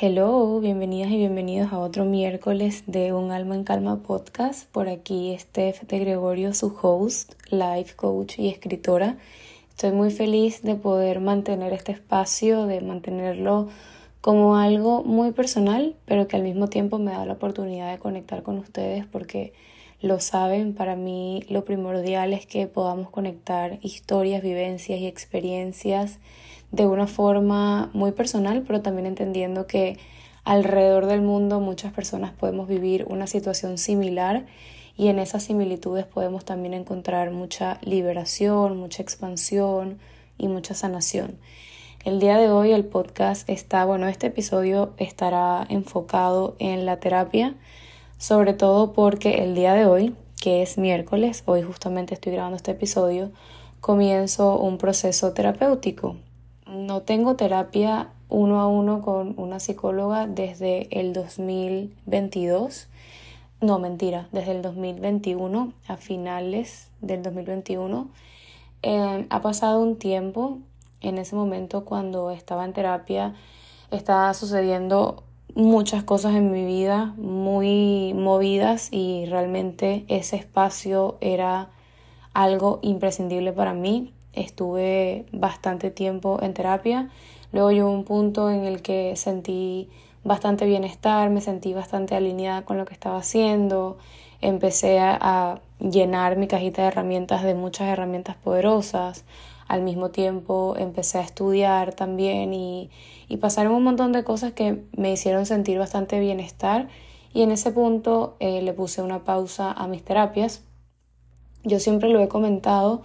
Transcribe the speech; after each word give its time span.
Hello, 0.00 0.60
bienvenidas 0.60 1.10
y 1.10 1.16
bienvenidos 1.16 1.72
a 1.72 1.80
otro 1.80 2.04
miércoles 2.04 2.84
de 2.86 3.12
Un 3.12 3.32
Alma 3.32 3.56
en 3.56 3.64
Calma 3.64 4.00
podcast. 4.00 4.70
Por 4.70 4.88
aquí 4.88 5.36
Steph 5.36 5.82
de 5.88 5.98
Gregorio, 5.98 6.54
su 6.54 6.72
host, 6.80 7.32
life 7.50 7.96
coach 7.96 8.38
y 8.38 8.46
escritora. 8.46 9.16
Estoy 9.70 9.90
muy 9.90 10.12
feliz 10.12 10.62
de 10.62 10.76
poder 10.76 11.18
mantener 11.18 11.72
este 11.72 11.90
espacio, 11.90 12.66
de 12.66 12.80
mantenerlo 12.80 13.70
como 14.20 14.54
algo 14.56 15.02
muy 15.02 15.32
personal, 15.32 15.96
pero 16.04 16.28
que 16.28 16.36
al 16.36 16.44
mismo 16.44 16.68
tiempo 16.68 17.00
me 17.00 17.10
da 17.10 17.26
la 17.26 17.32
oportunidad 17.32 17.90
de 17.90 17.98
conectar 17.98 18.44
con 18.44 18.58
ustedes 18.58 19.04
porque 19.04 19.52
lo 20.00 20.20
saben, 20.20 20.74
para 20.74 20.94
mí 20.94 21.42
lo 21.48 21.64
primordial 21.64 22.34
es 22.34 22.46
que 22.46 22.68
podamos 22.68 23.10
conectar 23.10 23.80
historias, 23.82 24.44
vivencias 24.44 25.00
y 25.00 25.08
experiencias 25.08 26.20
de 26.70 26.86
una 26.86 27.06
forma 27.06 27.90
muy 27.92 28.12
personal, 28.12 28.62
pero 28.66 28.82
también 28.82 29.06
entendiendo 29.06 29.66
que 29.66 29.98
alrededor 30.44 31.06
del 31.06 31.22
mundo 31.22 31.60
muchas 31.60 31.92
personas 31.92 32.32
podemos 32.32 32.68
vivir 32.68 33.06
una 33.08 33.26
situación 33.26 33.78
similar 33.78 34.46
y 34.96 35.08
en 35.08 35.18
esas 35.18 35.44
similitudes 35.44 36.06
podemos 36.06 36.44
también 36.44 36.74
encontrar 36.74 37.30
mucha 37.30 37.78
liberación, 37.82 38.76
mucha 38.78 39.02
expansión 39.02 39.98
y 40.36 40.48
mucha 40.48 40.74
sanación. 40.74 41.38
El 42.04 42.20
día 42.20 42.36
de 42.38 42.50
hoy 42.50 42.72
el 42.72 42.84
podcast 42.84 43.48
está, 43.48 43.84
bueno, 43.84 44.08
este 44.08 44.28
episodio 44.28 44.92
estará 44.98 45.66
enfocado 45.68 46.56
en 46.58 46.86
la 46.86 47.00
terapia, 47.00 47.54
sobre 48.18 48.54
todo 48.54 48.92
porque 48.92 49.44
el 49.44 49.54
día 49.54 49.74
de 49.74 49.86
hoy, 49.86 50.14
que 50.40 50.62
es 50.62 50.78
miércoles, 50.78 51.42
hoy 51.46 51.62
justamente 51.62 52.14
estoy 52.14 52.32
grabando 52.32 52.56
este 52.56 52.72
episodio, 52.72 53.30
comienzo 53.80 54.58
un 54.58 54.78
proceso 54.78 55.32
terapéutico 55.32 56.16
no 56.68 57.02
tengo 57.02 57.34
terapia 57.36 58.10
uno 58.28 58.60
a 58.60 58.66
uno 58.68 59.00
con 59.00 59.34
una 59.38 59.58
psicóloga 59.58 60.26
desde 60.26 60.88
el 60.98 61.12
2022. 61.12 62.88
No, 63.60 63.78
mentira, 63.78 64.28
desde 64.32 64.52
el 64.52 64.62
2021, 64.62 65.72
a 65.88 65.96
finales 65.96 66.90
del 67.00 67.22
2021. 67.22 68.08
Eh, 68.82 69.26
ha 69.28 69.42
pasado 69.42 69.80
un 69.80 69.96
tiempo. 69.96 70.58
En 71.00 71.18
ese 71.18 71.36
momento, 71.36 71.84
cuando 71.84 72.30
estaba 72.30 72.64
en 72.64 72.72
terapia, 72.72 73.34
estaba 73.90 74.34
sucediendo 74.34 75.22
muchas 75.54 76.04
cosas 76.04 76.34
en 76.34 76.50
mi 76.50 76.66
vida 76.66 77.14
muy 77.16 78.12
movidas 78.14 78.88
y 78.92 79.24
realmente 79.26 80.04
ese 80.08 80.36
espacio 80.36 81.16
era 81.20 81.70
algo 82.34 82.78
imprescindible 82.82 83.52
para 83.52 83.72
mí 83.72 84.12
estuve 84.40 85.26
bastante 85.32 85.90
tiempo 85.90 86.38
en 86.42 86.54
terapia. 86.54 87.10
Luego 87.52 87.70
llegó 87.72 87.90
un 87.90 88.04
punto 88.04 88.50
en 88.50 88.64
el 88.64 88.82
que 88.82 89.16
sentí 89.16 89.88
bastante 90.24 90.66
bienestar, 90.66 91.30
me 91.30 91.40
sentí 91.40 91.72
bastante 91.74 92.14
alineada 92.14 92.62
con 92.62 92.76
lo 92.78 92.84
que 92.84 92.94
estaba 92.94 93.18
haciendo, 93.18 93.98
empecé 94.40 94.98
a, 95.00 95.60
llenar 95.80 96.36
mi 96.36 96.48
cajita 96.48 96.82
de 96.82 96.88
herramientas 96.88 97.44
de 97.44 97.54
muchas 97.54 97.86
herramientas 97.86 98.34
poderosas, 98.34 99.24
al 99.68 99.82
mismo 99.82 100.10
tiempo 100.10 100.74
empecé 100.76 101.18
a 101.18 101.20
estudiar 101.20 101.94
también 101.94 102.52
y, 102.52 102.90
y 103.28 103.36
pasaron 103.36 103.74
un 103.74 103.84
montón 103.84 104.10
de 104.10 104.24
cosas 104.24 104.52
que 104.54 104.82
me 104.96 105.12
hicieron 105.12 105.46
sentir 105.46 105.78
bastante 105.78 106.18
bienestar 106.18 106.88
y 107.32 107.42
en 107.42 107.52
ese 107.52 107.70
punto 107.70 108.36
eh, 108.40 108.62
le 108.62 108.72
puse 108.72 109.02
una 109.02 109.24
pausa 109.24 109.70
a 109.72 109.86
mis 109.86 110.04
terapias. 110.04 110.62
Yo 111.64 111.78
siempre 111.78 112.08
lo 112.08 112.20
he 112.20 112.28
comentado, 112.28 113.02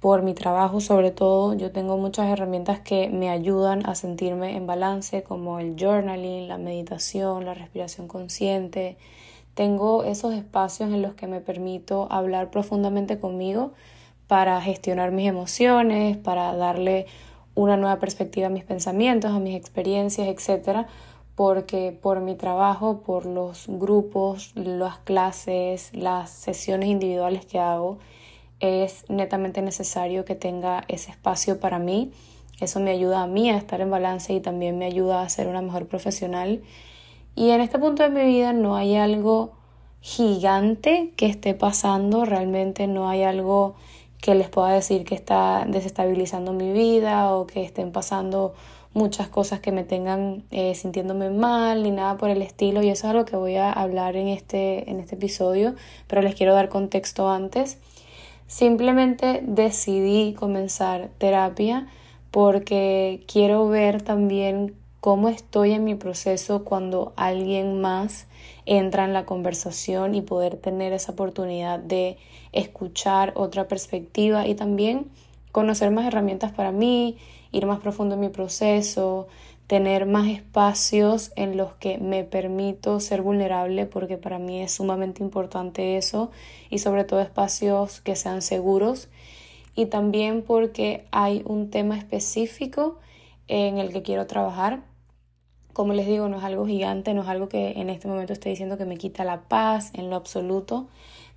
por 0.00 0.22
mi 0.22 0.32
trabajo 0.32 0.80
sobre 0.80 1.10
todo, 1.10 1.52
yo 1.54 1.72
tengo 1.72 1.98
muchas 1.98 2.26
herramientas 2.28 2.80
que 2.80 3.10
me 3.10 3.28
ayudan 3.28 3.86
a 3.86 3.94
sentirme 3.94 4.56
en 4.56 4.66
balance, 4.66 5.22
como 5.22 5.58
el 5.60 5.76
journaling, 5.78 6.48
la 6.48 6.56
meditación, 6.56 7.44
la 7.44 7.52
respiración 7.52 8.08
consciente. 8.08 8.96
Tengo 9.52 10.04
esos 10.04 10.32
espacios 10.32 10.90
en 10.90 11.02
los 11.02 11.12
que 11.14 11.26
me 11.26 11.42
permito 11.42 12.08
hablar 12.10 12.50
profundamente 12.50 13.20
conmigo 13.20 13.72
para 14.26 14.58
gestionar 14.62 15.12
mis 15.12 15.28
emociones, 15.28 16.16
para 16.16 16.56
darle 16.56 17.04
una 17.54 17.76
nueva 17.76 17.98
perspectiva 17.98 18.46
a 18.46 18.50
mis 18.50 18.64
pensamientos, 18.64 19.32
a 19.32 19.38
mis 19.38 19.54
experiencias, 19.54 20.28
etcétera, 20.28 20.86
porque 21.34 21.98
por 22.00 22.20
mi 22.20 22.36
trabajo, 22.36 23.02
por 23.02 23.26
los 23.26 23.66
grupos, 23.68 24.52
las 24.54 24.98
clases, 24.98 25.90
las 25.94 26.30
sesiones 26.30 26.88
individuales 26.88 27.44
que 27.44 27.58
hago, 27.58 27.98
es 28.60 29.04
netamente 29.08 29.62
necesario 29.62 30.24
que 30.24 30.34
tenga 30.34 30.84
ese 30.88 31.10
espacio 31.10 31.58
para 31.60 31.78
mí. 31.78 32.12
Eso 32.60 32.78
me 32.78 32.90
ayuda 32.90 33.22
a 33.22 33.26
mí 33.26 33.50
a 33.50 33.56
estar 33.56 33.80
en 33.80 33.90
balance 33.90 34.32
y 34.32 34.40
también 34.40 34.78
me 34.78 34.84
ayuda 34.84 35.22
a 35.22 35.28
ser 35.28 35.48
una 35.48 35.62
mejor 35.62 35.86
profesional. 35.86 36.62
Y 37.34 37.50
en 37.50 37.60
este 37.60 37.78
punto 37.78 38.02
de 38.02 38.10
mi 38.10 38.24
vida 38.24 38.52
no 38.52 38.76
hay 38.76 38.96
algo 38.96 39.52
gigante 40.02 41.12
que 41.16 41.26
esté 41.26 41.54
pasando, 41.54 42.24
realmente 42.24 42.86
no 42.86 43.08
hay 43.08 43.22
algo 43.22 43.74
que 44.20 44.34
les 44.34 44.48
pueda 44.48 44.68
decir 44.68 45.04
que 45.04 45.14
está 45.14 45.64
desestabilizando 45.66 46.52
mi 46.52 46.72
vida 46.72 47.34
o 47.34 47.46
que 47.46 47.64
estén 47.64 47.92
pasando 47.92 48.54
muchas 48.92 49.28
cosas 49.28 49.60
que 49.60 49.72
me 49.72 49.84
tengan 49.84 50.42
eh, 50.50 50.74
sintiéndome 50.74 51.30
mal 51.30 51.82
ni 51.82 51.90
nada 51.90 52.16
por 52.16 52.28
el 52.28 52.42
estilo 52.42 52.82
y 52.82 52.88
eso 52.88 53.06
es 53.06 53.10
algo 53.10 53.24
que 53.24 53.36
voy 53.36 53.56
a 53.56 53.72
hablar 53.72 54.16
en 54.16 54.28
este, 54.28 54.90
en 54.90 54.98
este 55.00 55.14
episodio, 55.14 55.74
pero 56.08 56.22
les 56.22 56.34
quiero 56.34 56.54
dar 56.54 56.68
contexto 56.68 57.30
antes. 57.30 57.78
Simplemente 58.50 59.44
decidí 59.46 60.34
comenzar 60.34 61.10
terapia 61.18 61.86
porque 62.32 63.22
quiero 63.28 63.68
ver 63.68 64.02
también 64.02 64.74
cómo 64.98 65.28
estoy 65.28 65.70
en 65.70 65.84
mi 65.84 65.94
proceso 65.94 66.64
cuando 66.64 67.12
alguien 67.14 67.80
más 67.80 68.26
entra 68.66 69.04
en 69.04 69.12
la 69.12 69.24
conversación 69.24 70.16
y 70.16 70.22
poder 70.22 70.56
tener 70.56 70.92
esa 70.92 71.12
oportunidad 71.12 71.78
de 71.78 72.18
escuchar 72.50 73.34
otra 73.36 73.68
perspectiva 73.68 74.48
y 74.48 74.56
también 74.56 75.06
conocer 75.52 75.92
más 75.92 76.04
herramientas 76.06 76.50
para 76.50 76.72
mí, 76.72 77.18
ir 77.52 77.66
más 77.66 77.78
profundo 77.78 78.16
en 78.16 78.20
mi 78.20 78.30
proceso, 78.30 79.28
tener 79.70 80.04
más 80.04 80.26
espacios 80.26 81.30
en 81.36 81.56
los 81.56 81.74
que 81.76 81.98
me 81.98 82.24
permito 82.24 82.98
ser 82.98 83.22
vulnerable 83.22 83.86
porque 83.86 84.16
para 84.16 84.40
mí 84.40 84.60
es 84.60 84.72
sumamente 84.72 85.22
importante 85.22 85.96
eso 85.96 86.32
y 86.70 86.78
sobre 86.78 87.04
todo 87.04 87.20
espacios 87.20 88.00
que 88.00 88.16
sean 88.16 88.42
seguros 88.42 89.08
y 89.76 89.86
también 89.86 90.42
porque 90.42 91.04
hay 91.12 91.44
un 91.46 91.70
tema 91.70 91.96
específico 91.96 92.98
en 93.46 93.78
el 93.78 93.92
que 93.92 94.02
quiero 94.02 94.26
trabajar. 94.26 94.82
Como 95.72 95.92
les 95.92 96.08
digo, 96.08 96.28
no 96.28 96.38
es 96.38 96.42
algo 96.42 96.66
gigante, 96.66 97.14
no 97.14 97.22
es 97.22 97.28
algo 97.28 97.48
que 97.48 97.80
en 97.80 97.90
este 97.90 98.08
momento 98.08 98.32
estoy 98.32 98.50
diciendo 98.50 98.76
que 98.76 98.86
me 98.86 98.96
quita 98.96 99.22
la 99.22 99.42
paz 99.42 99.92
en 99.94 100.10
lo 100.10 100.16
absoluto, 100.16 100.88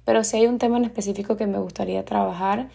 pero 0.05 0.23
sí 0.23 0.37
hay 0.37 0.47
un 0.47 0.57
tema 0.57 0.77
en 0.77 0.85
específico 0.85 1.37
que 1.37 1.45
me 1.45 1.59
gustaría 1.59 2.03
trabajar 2.03 2.69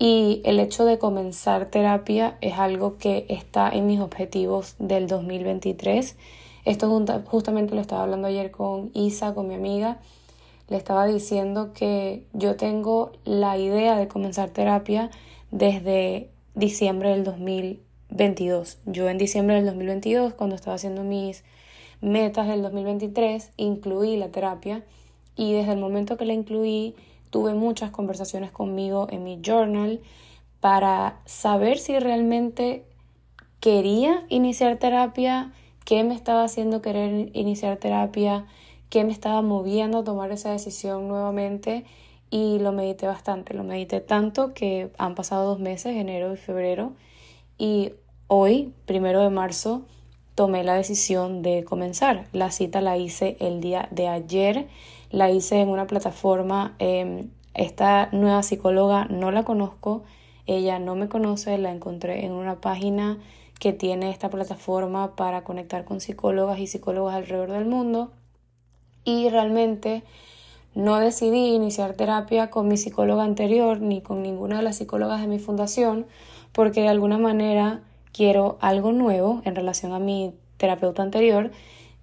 y 0.00 0.40
el 0.44 0.58
hecho 0.60 0.86
de 0.86 0.98
comenzar 0.98 1.66
terapia 1.66 2.38
es 2.40 2.54
algo 2.54 2.96
que 2.96 3.26
está 3.28 3.68
en 3.68 3.86
mis 3.86 4.00
objetivos 4.00 4.74
del 4.78 5.06
2023. 5.06 6.16
Esto 6.64 7.04
justamente 7.26 7.74
lo 7.74 7.82
estaba 7.82 8.04
hablando 8.04 8.26
ayer 8.26 8.50
con 8.50 8.90
Isa, 8.94 9.34
con 9.34 9.46
mi 9.46 9.54
amiga. 9.54 9.98
Le 10.68 10.78
estaba 10.78 11.06
diciendo 11.06 11.74
que 11.74 12.24
yo 12.32 12.56
tengo 12.56 13.12
la 13.26 13.58
idea 13.58 13.98
de 13.98 14.08
comenzar 14.08 14.48
terapia 14.48 15.10
desde 15.50 16.30
diciembre 16.54 17.10
del 17.10 17.22
2022. 17.22 18.78
Yo 18.86 19.06
en 19.10 19.18
diciembre 19.18 19.56
del 19.56 19.66
2022, 19.66 20.32
cuando 20.32 20.56
estaba 20.56 20.76
haciendo 20.76 21.04
mis 21.04 21.44
metas 22.00 22.48
del 22.48 22.62
2023, 22.62 23.50
incluí 23.58 24.16
la 24.16 24.30
terapia 24.30 24.82
y 25.36 25.52
desde 25.52 25.72
el 25.72 25.78
momento 25.78 26.16
que 26.16 26.24
la 26.24 26.32
incluí 26.32 26.94
tuve 27.30 27.54
muchas 27.54 27.90
conversaciones 27.90 28.50
conmigo 28.50 29.06
en 29.10 29.24
mi 29.24 29.40
journal 29.42 30.00
para 30.60 31.20
saber 31.24 31.78
si 31.78 31.98
realmente 31.98 32.84
quería 33.60 34.24
iniciar 34.28 34.76
terapia, 34.76 35.52
qué 35.84 36.04
me 36.04 36.14
estaba 36.14 36.44
haciendo 36.44 36.82
querer 36.82 37.30
iniciar 37.32 37.76
terapia, 37.78 38.46
qué 38.90 39.04
me 39.04 39.12
estaba 39.12 39.42
moviendo 39.42 39.98
a 39.98 40.04
tomar 40.04 40.30
esa 40.32 40.50
decisión 40.50 41.08
nuevamente 41.08 41.84
y 42.30 42.58
lo 42.58 42.72
medité 42.72 43.06
bastante, 43.06 43.54
lo 43.54 43.64
medité 43.64 44.00
tanto 44.00 44.52
que 44.54 44.90
han 44.98 45.14
pasado 45.14 45.46
dos 45.46 45.60
meses, 45.60 45.96
enero 45.96 46.32
y 46.32 46.36
febrero, 46.36 46.92
y 47.58 47.92
hoy, 48.28 48.72
primero 48.86 49.20
de 49.20 49.30
marzo, 49.30 49.82
tomé 50.34 50.64
la 50.64 50.74
decisión 50.74 51.42
de 51.42 51.64
comenzar. 51.64 52.26
La 52.32 52.50
cita 52.50 52.80
la 52.80 52.96
hice 52.96 53.36
el 53.40 53.60
día 53.60 53.88
de 53.90 54.08
ayer 54.08 54.68
la 55.10 55.30
hice 55.30 55.60
en 55.60 55.68
una 55.68 55.86
plataforma. 55.86 56.74
Em, 56.78 57.30
esta 57.54 58.08
nueva 58.12 58.42
psicóloga 58.42 59.06
no 59.06 59.30
la 59.30 59.44
conozco, 59.44 60.04
ella 60.46 60.78
no 60.78 60.94
me 60.96 61.08
conoce, 61.08 61.58
la 61.58 61.72
encontré 61.72 62.24
en 62.24 62.32
una 62.32 62.60
página 62.60 63.18
que 63.58 63.72
tiene 63.72 64.10
esta 64.10 64.30
plataforma 64.30 65.16
para 65.16 65.44
conectar 65.44 65.84
con 65.84 66.00
psicólogas 66.00 66.58
y 66.58 66.66
psicólogos 66.66 67.12
alrededor 67.12 67.52
del 67.52 67.66
mundo. 67.66 68.12
Y 69.04 69.28
realmente 69.28 70.02
no 70.74 70.98
decidí 70.98 71.54
iniciar 71.54 71.94
terapia 71.94 72.50
con 72.50 72.68
mi 72.68 72.76
psicóloga 72.76 73.24
anterior 73.24 73.80
ni 73.80 74.00
con 74.00 74.22
ninguna 74.22 74.58
de 74.58 74.62
las 74.62 74.76
psicólogas 74.76 75.20
de 75.20 75.26
mi 75.26 75.38
fundación 75.38 76.06
porque 76.52 76.82
de 76.82 76.88
alguna 76.88 77.18
manera 77.18 77.82
quiero 78.12 78.58
algo 78.60 78.92
nuevo 78.92 79.42
en 79.44 79.54
relación 79.54 79.92
a 79.92 79.98
mi 79.98 80.34
terapeuta 80.56 81.02
anterior. 81.02 81.50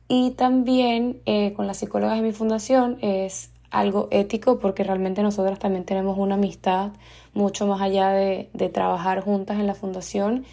Y 0.07 0.31
también 0.31 1.21
eh, 1.25 1.54
con 1.54 1.68
las 1.68 1.77
psicólogas 1.77 2.15
de 2.15 2.21
mi 2.21 2.31
fundación 2.31 2.98
es 3.01 3.51
algo 3.71 4.07
ético 4.12 4.59
porque 4.59 4.83
realmente 4.83 5.21
nosotras 5.21 5.59
también 5.59 5.83
tenemos 5.83 6.18
una 6.18 6.36
amistad 6.36 6.92
mucho 7.33 7.68
más 7.68 7.81
allá 7.81 8.09
de, 8.09 8.50
de 8.54 8.69
trabajar 8.69 9.21
juntas 9.21 9.59
en 9.59 9.68
la 9.68 9.75
fundación 9.75 10.45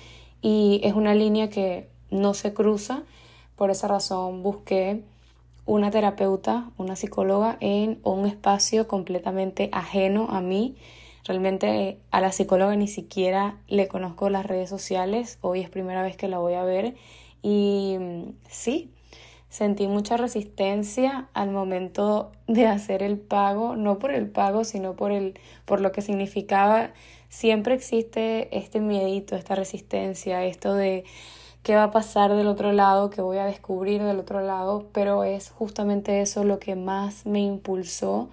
y 0.42 0.80
es 0.82 0.94
una 0.94 1.14
línea 1.14 1.48
que 1.48 1.88
no 2.10 2.34
se 2.34 2.52
cruza. 2.52 3.02
Por 3.56 3.70
esa 3.70 3.86
razón 3.86 4.42
busqué 4.42 5.02
una 5.66 5.90
terapeuta, 5.90 6.70
una 6.76 6.96
psicóloga 6.96 7.56
en 7.60 7.98
un 8.02 8.26
espacio 8.26 8.86
completamente 8.86 9.70
ajeno 9.72 10.28
a 10.30 10.40
mí. 10.40 10.76
Realmente 11.24 11.98
a 12.10 12.20
la 12.20 12.32
psicóloga 12.32 12.76
ni 12.76 12.88
siquiera 12.88 13.56
le 13.68 13.88
conozco 13.88 14.28
las 14.28 14.44
redes 14.44 14.68
sociales, 14.68 15.38
hoy 15.40 15.60
es 15.60 15.70
primera 15.70 16.02
vez 16.02 16.16
que 16.16 16.28
la 16.28 16.38
voy 16.38 16.54
a 16.54 16.64
ver 16.64 16.96
y 17.42 17.96
mm, 17.98 18.22
sí, 18.48 18.90
sentí 19.54 19.86
mucha 19.86 20.16
resistencia 20.16 21.28
al 21.32 21.52
momento 21.52 22.32
de 22.48 22.66
hacer 22.66 23.04
el 23.04 23.20
pago, 23.20 23.76
no 23.76 24.00
por 24.00 24.10
el 24.10 24.28
pago, 24.28 24.64
sino 24.64 24.96
por 24.96 25.12
el 25.12 25.38
por 25.64 25.80
lo 25.80 25.92
que 25.92 26.02
significaba. 26.02 26.90
Siempre 27.28 27.74
existe 27.74 28.48
este 28.58 28.80
miedito, 28.80 29.36
esta 29.36 29.54
resistencia, 29.54 30.44
esto 30.44 30.74
de 30.74 31.04
qué 31.62 31.76
va 31.76 31.84
a 31.84 31.90
pasar 31.92 32.34
del 32.34 32.48
otro 32.48 32.72
lado, 32.72 33.10
qué 33.10 33.22
voy 33.22 33.38
a 33.38 33.44
descubrir 33.44 34.02
del 34.02 34.18
otro 34.18 34.40
lado, 34.40 34.88
pero 34.92 35.22
es 35.22 35.50
justamente 35.50 36.20
eso 36.20 36.42
lo 36.42 36.58
que 36.58 36.74
más 36.74 37.24
me 37.24 37.38
impulsó 37.38 38.30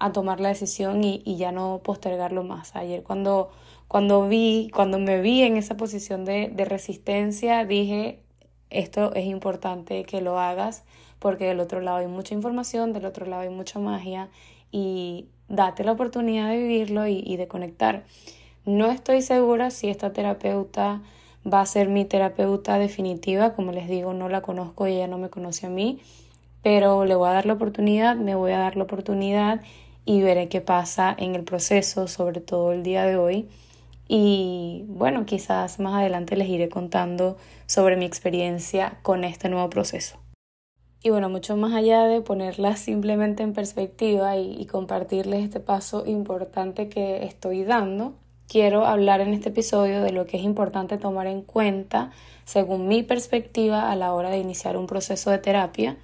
a 0.00 0.10
tomar 0.10 0.40
la 0.40 0.48
decisión 0.48 1.04
y, 1.04 1.22
ya 1.36 1.52
no 1.52 1.80
postergarlo 1.84 2.42
más. 2.42 2.74
Ayer 2.74 3.04
cuando, 3.04 3.50
cuando 3.86 4.26
vi, 4.26 4.68
cuando 4.74 4.98
me 4.98 5.20
vi 5.20 5.42
en 5.42 5.56
esa 5.58 5.76
posición 5.76 6.24
de, 6.24 6.48
de 6.48 6.64
resistencia, 6.64 7.64
dije, 7.64 8.25
esto 8.70 9.14
es 9.14 9.26
importante 9.26 10.04
que 10.04 10.20
lo 10.20 10.38
hagas 10.38 10.84
porque 11.18 11.46
del 11.46 11.60
otro 11.60 11.80
lado 11.80 11.98
hay 11.98 12.08
mucha 12.08 12.34
información, 12.34 12.92
del 12.92 13.06
otro 13.06 13.26
lado 13.26 13.42
hay 13.42 13.48
mucha 13.48 13.78
magia 13.78 14.28
y 14.70 15.26
date 15.48 15.84
la 15.84 15.92
oportunidad 15.92 16.50
de 16.50 16.58
vivirlo 16.58 17.06
y, 17.06 17.22
y 17.24 17.36
de 17.36 17.48
conectar. 17.48 18.04
No 18.64 18.90
estoy 18.90 19.22
segura 19.22 19.70
si 19.70 19.88
esta 19.88 20.12
terapeuta 20.12 21.00
va 21.50 21.60
a 21.60 21.66
ser 21.66 21.88
mi 21.88 22.04
terapeuta 22.04 22.78
definitiva. 22.78 23.54
Como 23.54 23.72
les 23.72 23.88
digo, 23.88 24.12
no 24.12 24.28
la 24.28 24.42
conozco 24.42 24.86
y 24.86 24.94
ella 24.94 25.06
no 25.06 25.18
me 25.18 25.30
conoce 25.30 25.66
a 25.66 25.70
mí, 25.70 26.00
pero 26.62 27.04
le 27.04 27.14
voy 27.14 27.28
a 27.28 27.32
dar 27.32 27.46
la 27.46 27.52
oportunidad, 27.54 28.16
me 28.16 28.34
voy 28.34 28.52
a 28.52 28.58
dar 28.58 28.76
la 28.76 28.84
oportunidad 28.84 29.60
y 30.04 30.22
veré 30.22 30.48
qué 30.48 30.60
pasa 30.60 31.14
en 31.16 31.34
el 31.34 31.44
proceso, 31.44 32.08
sobre 32.08 32.40
todo 32.40 32.72
el 32.72 32.82
día 32.82 33.04
de 33.04 33.16
hoy. 33.16 33.48
Y 34.08 34.84
bueno, 34.88 35.26
quizás 35.26 35.80
más 35.80 35.94
adelante 35.94 36.36
les 36.36 36.48
iré 36.48 36.68
contando 36.68 37.36
sobre 37.66 37.96
mi 37.96 38.04
experiencia 38.04 38.98
con 39.02 39.24
este 39.24 39.48
nuevo 39.48 39.68
proceso. 39.70 40.18
Y 41.02 41.10
bueno, 41.10 41.28
mucho 41.28 41.56
más 41.56 41.74
allá 41.74 42.04
de 42.04 42.20
ponerla 42.20 42.76
simplemente 42.76 43.42
en 43.42 43.52
perspectiva 43.52 44.36
y, 44.36 44.60
y 44.60 44.66
compartirles 44.66 45.44
este 45.44 45.60
paso 45.60 46.04
importante 46.06 46.88
que 46.88 47.24
estoy 47.24 47.64
dando, 47.64 48.14
quiero 48.48 48.86
hablar 48.86 49.20
en 49.20 49.34
este 49.34 49.50
episodio 49.50 50.02
de 50.02 50.12
lo 50.12 50.26
que 50.26 50.36
es 50.36 50.44
importante 50.44 50.98
tomar 50.98 51.26
en 51.26 51.42
cuenta 51.42 52.10
según 52.44 52.88
mi 52.88 53.02
perspectiva 53.02 53.90
a 53.90 53.96
la 53.96 54.12
hora 54.12 54.30
de 54.30 54.38
iniciar 54.38 54.76
un 54.76 54.86
proceso 54.86 55.30
de 55.30 55.38
terapia 55.38 55.96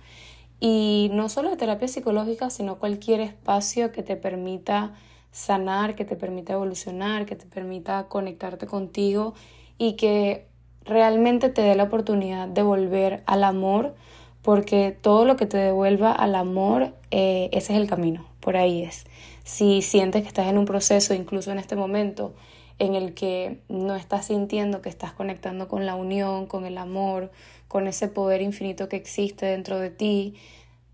y 0.61 1.11
no 1.13 1.29
solo 1.29 1.51
de 1.51 1.57
terapia 1.57 1.89
psicológica, 1.89 2.51
sino 2.51 2.79
cualquier 2.79 3.21
espacio 3.21 3.91
que 3.91 4.03
te 4.03 4.17
permita 4.17 4.95
sanar, 5.33 5.97
que 5.97 6.05
te 6.05 6.15
permita 6.15 6.53
evolucionar, 6.53 7.27
que 7.27 7.35
te 7.35 7.47
permita 7.47 8.07
conectarte 8.09 8.67
contigo 8.67 9.35
y 9.79 9.95
que 9.95 10.47
realmente 10.85 11.49
te 11.49 11.63
dé 11.63 11.75
la 11.75 11.85
oportunidad 11.85 12.47
de 12.47 12.63
volver 12.63 13.23
al 13.27 13.43
amor, 13.43 13.95
porque 14.43 14.97
todo 15.01 15.25
lo 15.25 15.37
que 15.37 15.47
te 15.47 15.57
devuelva 15.57 16.13
al 16.13 16.35
amor, 16.35 16.95
eh, 17.11 17.49
ese 17.53 17.73
es 17.73 17.81
el 17.81 17.89
camino, 17.89 18.27
por 18.41 18.57
ahí 18.57 18.83
es. 18.83 19.07
Si 19.45 19.83
sientes 19.83 20.23
que 20.23 20.29
estás 20.29 20.47
en 20.47 20.59
un 20.59 20.67
proceso, 20.67 21.15
incluso 21.15 21.51
en 21.51 21.59
este 21.59 21.77
momento, 21.77 22.35
en 22.79 22.95
el 22.95 23.15
que 23.15 23.61
no 23.69 23.95
estás 23.97 24.27
sintiendo 24.27 24.83
que 24.83 24.89
estás 24.89 25.13
conectando 25.13 25.69
con 25.69 25.87
la 25.87 25.95
unión, 25.95 26.47
con 26.47 26.65
el 26.67 26.79
amor, 26.79 27.31
con 27.69 27.87
ese 27.87 28.09
poder 28.09 28.43
infinito 28.43 28.89
que 28.89 28.97
existe 28.97 29.47
dentro 29.47 29.79
de 29.79 29.91
ti, 29.91 30.35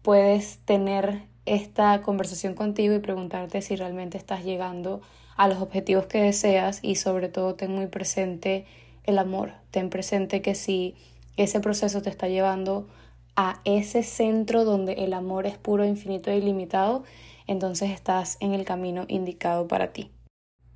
puedes 0.02 0.58
tener 0.58 1.22
esta 1.54 2.00
conversación 2.02 2.54
contigo 2.54 2.94
y 2.94 2.98
preguntarte 2.98 3.62
si 3.62 3.76
realmente 3.76 4.18
estás 4.18 4.44
llegando 4.44 5.00
a 5.36 5.48
los 5.48 5.58
objetivos 5.58 6.06
que 6.06 6.20
deseas 6.20 6.80
y 6.82 6.96
sobre 6.96 7.28
todo 7.28 7.54
ten 7.54 7.72
muy 7.74 7.86
presente 7.86 8.66
el 9.04 9.18
amor, 9.18 9.52
ten 9.70 9.88
presente 9.88 10.42
que 10.42 10.54
si 10.54 10.94
ese 11.36 11.60
proceso 11.60 12.02
te 12.02 12.10
está 12.10 12.28
llevando 12.28 12.88
a 13.36 13.60
ese 13.64 14.02
centro 14.02 14.64
donde 14.64 14.94
el 14.94 15.12
amor 15.12 15.46
es 15.46 15.56
puro, 15.56 15.84
infinito 15.84 16.30
e 16.30 16.38
ilimitado, 16.38 17.04
entonces 17.46 17.90
estás 17.90 18.36
en 18.40 18.52
el 18.52 18.64
camino 18.64 19.04
indicado 19.08 19.68
para 19.68 19.92
ti. 19.92 20.10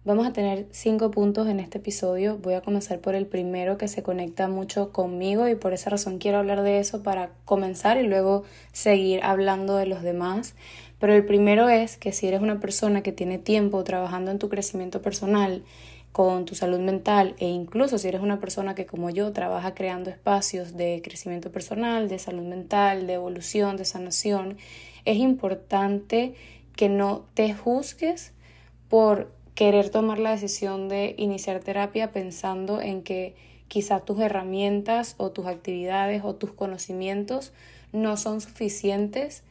Vamos 0.05 0.27
a 0.27 0.33
tener 0.33 0.67
cinco 0.73 1.13
puntos 1.13 1.47
en 1.47 1.61
este 1.61 1.79
episodio. 1.79 2.37
Voy 2.37 2.55
a 2.55 2.61
comenzar 2.61 2.99
por 2.99 3.15
el 3.15 3.25
primero 3.25 3.79
que 3.79 3.87
se 3.87 4.03
conecta 4.03 4.49
mucho 4.49 4.91
conmigo 4.91 5.47
y 5.47 5.55
por 5.55 5.73
esa 5.73 5.91
razón 5.91 6.19
quiero 6.19 6.39
hablar 6.39 6.63
de 6.63 6.81
eso 6.81 7.05
para 7.05 7.31
comenzar 7.45 7.99
y 7.99 8.09
luego 8.09 8.43
seguir 8.73 9.23
hablando 9.23 9.77
de 9.77 9.87
los 9.87 10.03
demás. 10.03 10.57
Pero 10.99 11.15
el 11.15 11.25
primero 11.25 11.69
es 11.69 11.99
que 11.99 12.11
si 12.11 12.27
eres 12.27 12.41
una 12.41 12.59
persona 12.59 13.05
que 13.05 13.13
tiene 13.13 13.39
tiempo 13.39 13.85
trabajando 13.85 14.33
en 14.33 14.41
tu 14.41 14.49
crecimiento 14.49 15.03
personal, 15.03 15.63
con 16.11 16.47
tu 16.47 16.57
salud 16.57 16.81
mental 16.81 17.37
e 17.39 17.47
incluso 17.47 17.97
si 17.97 18.09
eres 18.09 18.23
una 18.23 18.41
persona 18.41 18.75
que 18.75 18.87
como 18.87 19.09
yo 19.09 19.33
trabaja 19.33 19.73
creando 19.73 20.11
espacios 20.11 20.77
de 20.77 21.01
crecimiento 21.05 21.53
personal, 21.53 22.09
de 22.09 22.19
salud 22.19 22.43
mental, 22.43 23.07
de 23.07 23.13
evolución, 23.13 23.77
de 23.77 23.85
sanación, 23.85 24.59
es 25.05 25.19
importante 25.19 26.35
que 26.75 26.89
no 26.89 27.25
te 27.35 27.55
juzgues 27.55 28.33
por 28.89 29.31
querer 29.55 29.91
tomar 29.91 30.19
la 30.19 30.31
decisión 30.31 30.89
de 30.89 31.15
iniciar 31.19 31.61
terapia 31.61 32.13
pensando 32.13 32.81
en 32.81 33.03
que 33.03 33.35
quizás 33.69 34.05
tus 34.05 34.21
herramientas 34.21 35.15
o 35.19 35.31
tus 35.31 35.47
actividades 35.47 36.23
o 36.25 36.35
tus 36.35 36.53
conocimientos 36.53 37.53
no 37.93 38.17
son 38.17 38.41
suficientes 38.41 39.43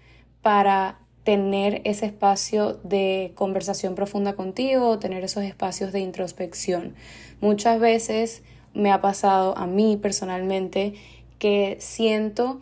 para 0.41 0.99
tener 1.23 1.81
ese 1.85 2.07
espacio 2.07 2.79
de 2.83 3.31
conversación 3.35 3.93
profunda 3.95 4.33
contigo 4.33 4.89
o 4.89 4.99
tener 4.99 5.23
esos 5.23 5.43
espacios 5.43 5.91
de 5.91 5.99
introspección. 5.99 6.95
Muchas 7.41 7.79
veces 7.79 8.41
me 8.73 8.91
ha 8.91 9.01
pasado 9.01 9.55
a 9.57 9.67
mí 9.67 9.97
personalmente 10.01 10.93
que 11.37 11.77
siento 11.79 12.59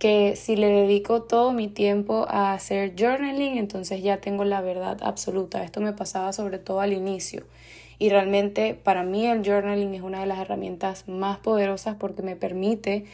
que 0.00 0.34
si 0.34 0.56
le 0.56 0.68
dedico 0.68 1.24
todo 1.24 1.52
mi 1.52 1.68
tiempo 1.68 2.24
a 2.30 2.54
hacer 2.54 2.94
journaling, 2.98 3.58
entonces 3.58 4.02
ya 4.02 4.16
tengo 4.16 4.44
la 4.44 4.62
verdad 4.62 4.96
absoluta. 5.02 5.62
Esto 5.62 5.82
me 5.82 5.92
pasaba 5.92 6.32
sobre 6.32 6.58
todo 6.58 6.80
al 6.80 6.94
inicio. 6.94 7.44
Y 7.98 8.08
realmente 8.08 8.72
para 8.72 9.02
mí 9.02 9.26
el 9.26 9.44
journaling 9.44 9.94
es 9.94 10.00
una 10.00 10.20
de 10.20 10.26
las 10.26 10.38
herramientas 10.38 11.06
más 11.06 11.36
poderosas 11.40 11.96
porque 11.96 12.22
me 12.22 12.34
permite 12.34 13.04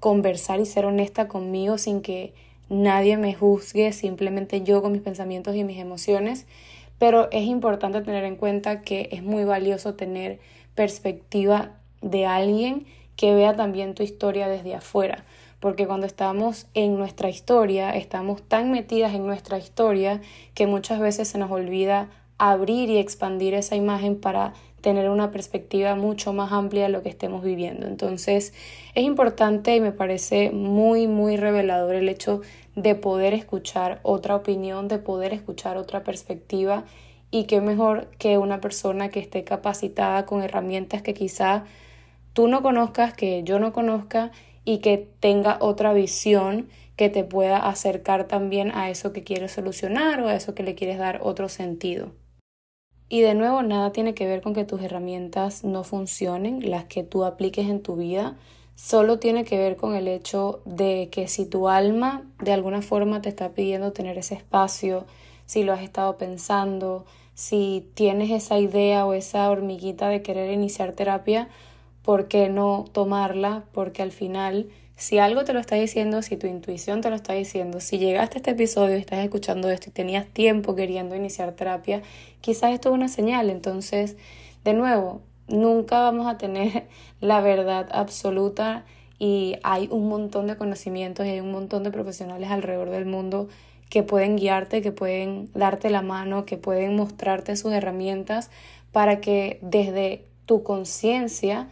conversar 0.00 0.60
y 0.60 0.64
ser 0.64 0.86
honesta 0.86 1.28
conmigo 1.28 1.76
sin 1.76 2.00
que 2.00 2.32
nadie 2.70 3.18
me 3.18 3.34
juzgue, 3.34 3.92
simplemente 3.92 4.62
yo 4.62 4.80
con 4.80 4.92
mis 4.92 5.02
pensamientos 5.02 5.54
y 5.56 5.62
mis 5.62 5.78
emociones. 5.78 6.46
Pero 6.98 7.30
es 7.32 7.44
importante 7.44 8.00
tener 8.00 8.24
en 8.24 8.36
cuenta 8.36 8.80
que 8.80 9.10
es 9.12 9.22
muy 9.22 9.44
valioso 9.44 9.92
tener 9.92 10.38
perspectiva 10.74 11.72
de 12.00 12.24
alguien 12.24 12.86
que 13.16 13.34
vea 13.34 13.54
también 13.54 13.94
tu 13.94 14.02
historia 14.02 14.48
desde 14.48 14.74
afuera 14.74 15.26
porque 15.60 15.86
cuando 15.86 16.06
estamos 16.06 16.66
en 16.74 16.96
nuestra 16.98 17.28
historia, 17.28 17.90
estamos 17.90 18.42
tan 18.42 18.70
metidas 18.70 19.14
en 19.14 19.26
nuestra 19.26 19.58
historia 19.58 20.20
que 20.54 20.66
muchas 20.66 20.98
veces 20.98 21.28
se 21.28 21.38
nos 21.38 21.50
olvida 21.50 22.08
abrir 22.38 22.88
y 22.88 22.96
expandir 22.96 23.52
esa 23.52 23.76
imagen 23.76 24.18
para 24.18 24.54
tener 24.80 25.10
una 25.10 25.30
perspectiva 25.30 25.94
mucho 25.94 26.32
más 26.32 26.52
amplia 26.52 26.84
de 26.84 26.88
lo 26.88 27.02
que 27.02 27.10
estemos 27.10 27.44
viviendo. 27.44 27.86
Entonces 27.86 28.54
es 28.94 29.04
importante 29.04 29.76
y 29.76 29.80
me 29.80 29.92
parece 29.92 30.50
muy, 30.50 31.06
muy 31.06 31.36
revelador 31.36 31.94
el 31.94 32.08
hecho 32.08 32.40
de 32.76 32.94
poder 32.94 33.34
escuchar 33.34 34.00
otra 34.02 34.36
opinión, 34.36 34.88
de 34.88 34.98
poder 34.98 35.34
escuchar 35.34 35.76
otra 35.76 36.02
perspectiva 36.02 36.84
y 37.30 37.44
qué 37.44 37.60
mejor 37.60 38.08
que 38.18 38.38
una 38.38 38.62
persona 38.62 39.10
que 39.10 39.20
esté 39.20 39.44
capacitada 39.44 40.24
con 40.24 40.42
herramientas 40.42 41.02
que 41.02 41.12
quizá 41.12 41.64
tú 42.32 42.48
no 42.48 42.62
conozcas, 42.62 43.12
que 43.12 43.42
yo 43.44 43.58
no 43.58 43.72
conozca 43.72 44.30
y 44.70 44.78
que 44.78 45.08
tenga 45.18 45.58
otra 45.60 45.92
visión 45.92 46.68
que 46.94 47.10
te 47.10 47.24
pueda 47.24 47.56
acercar 47.56 48.28
también 48.28 48.70
a 48.72 48.88
eso 48.88 49.12
que 49.12 49.24
quieres 49.24 49.50
solucionar 49.50 50.20
o 50.20 50.28
a 50.28 50.36
eso 50.36 50.54
que 50.54 50.62
le 50.62 50.76
quieres 50.76 50.96
dar 50.96 51.18
otro 51.24 51.48
sentido. 51.48 52.12
Y 53.08 53.20
de 53.20 53.34
nuevo, 53.34 53.64
nada 53.64 53.90
tiene 53.90 54.14
que 54.14 54.28
ver 54.28 54.42
con 54.42 54.54
que 54.54 54.64
tus 54.64 54.80
herramientas 54.80 55.64
no 55.64 55.82
funcionen, 55.82 56.70
las 56.70 56.84
que 56.84 57.02
tú 57.02 57.24
apliques 57.24 57.68
en 57.68 57.82
tu 57.82 57.96
vida, 57.96 58.36
solo 58.76 59.18
tiene 59.18 59.42
que 59.42 59.58
ver 59.58 59.74
con 59.74 59.96
el 59.96 60.06
hecho 60.06 60.62
de 60.64 61.08
que 61.10 61.26
si 61.26 61.46
tu 61.46 61.68
alma 61.68 62.22
de 62.40 62.52
alguna 62.52 62.80
forma 62.80 63.20
te 63.20 63.28
está 63.28 63.48
pidiendo 63.50 63.90
tener 63.90 64.18
ese 64.18 64.36
espacio, 64.36 65.04
si 65.46 65.64
lo 65.64 65.72
has 65.72 65.82
estado 65.82 66.16
pensando, 66.16 67.06
si 67.34 67.90
tienes 67.94 68.30
esa 68.30 68.60
idea 68.60 69.04
o 69.04 69.14
esa 69.14 69.50
hormiguita 69.50 70.08
de 70.08 70.22
querer 70.22 70.52
iniciar 70.52 70.92
terapia, 70.92 71.48
¿por 72.02 72.28
qué 72.28 72.48
no 72.48 72.84
tomarla? 72.92 73.64
Porque 73.72 74.02
al 74.02 74.12
final, 74.12 74.68
si 74.96 75.18
algo 75.18 75.44
te 75.44 75.52
lo 75.52 75.60
está 75.60 75.76
diciendo, 75.76 76.22
si 76.22 76.36
tu 76.36 76.46
intuición 76.46 77.00
te 77.00 77.10
lo 77.10 77.16
está 77.16 77.32
diciendo, 77.32 77.80
si 77.80 77.98
llegaste 77.98 78.36
a 78.36 78.38
este 78.38 78.50
episodio 78.52 78.96
y 78.96 79.00
estás 79.00 79.20
escuchando 79.20 79.70
esto 79.70 79.90
y 79.90 79.92
tenías 79.92 80.26
tiempo 80.26 80.74
queriendo 80.74 81.14
iniciar 81.14 81.52
terapia, 81.52 82.02
quizás 82.40 82.72
esto 82.72 82.90
es 82.90 82.94
una 82.94 83.08
señal. 83.08 83.50
Entonces, 83.50 84.16
de 84.64 84.74
nuevo, 84.74 85.22
nunca 85.48 86.00
vamos 86.00 86.26
a 86.26 86.38
tener 86.38 86.86
la 87.20 87.40
verdad 87.40 87.88
absoluta 87.92 88.84
y 89.18 89.56
hay 89.62 89.88
un 89.90 90.08
montón 90.08 90.46
de 90.46 90.56
conocimientos 90.56 91.26
y 91.26 91.30
hay 91.30 91.40
un 91.40 91.52
montón 91.52 91.82
de 91.82 91.90
profesionales 91.90 92.50
alrededor 92.50 92.90
del 92.90 93.04
mundo 93.04 93.48
que 93.90 94.02
pueden 94.02 94.36
guiarte, 94.36 94.82
que 94.82 94.92
pueden 94.92 95.50
darte 95.52 95.90
la 95.90 96.00
mano, 96.00 96.46
que 96.46 96.56
pueden 96.56 96.96
mostrarte 96.96 97.56
sus 97.56 97.72
herramientas 97.72 98.50
para 98.92 99.20
que 99.20 99.58
desde 99.62 100.24
tu 100.46 100.62
conciencia 100.62 101.68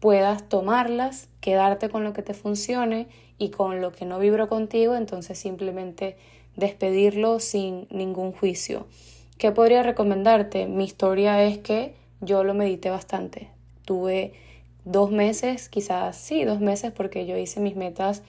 puedas 0.00 0.48
tomarlas, 0.48 1.28
quedarte 1.40 1.90
con 1.90 2.04
lo 2.04 2.12
que 2.12 2.22
te 2.22 2.34
funcione 2.34 3.06
y 3.38 3.50
con 3.50 3.80
lo 3.80 3.92
que 3.92 4.06
no 4.06 4.18
vibro 4.18 4.48
contigo, 4.48 4.96
entonces 4.96 5.38
simplemente 5.38 6.16
despedirlo 6.56 7.38
sin 7.38 7.86
ningún 7.90 8.32
juicio. 8.32 8.86
¿Qué 9.38 9.52
podría 9.52 9.82
recomendarte? 9.82 10.66
Mi 10.66 10.84
historia 10.84 11.42
es 11.44 11.58
que 11.58 11.94
yo 12.20 12.44
lo 12.44 12.54
medité 12.54 12.90
bastante. 12.90 13.48
Tuve 13.84 14.32
dos 14.84 15.10
meses, 15.10 15.68
quizás 15.68 16.16
sí, 16.16 16.44
dos 16.44 16.60
meses, 16.60 16.92
porque 16.92 17.26
yo 17.26 17.36
hice 17.36 17.60
mis 17.60 17.76
metas 17.76 18.22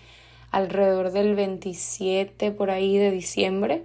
alrededor 0.51 1.11
del 1.11 1.35
27 1.35 2.51
por 2.51 2.69
ahí 2.69 2.97
de 2.97 3.11
diciembre. 3.11 3.83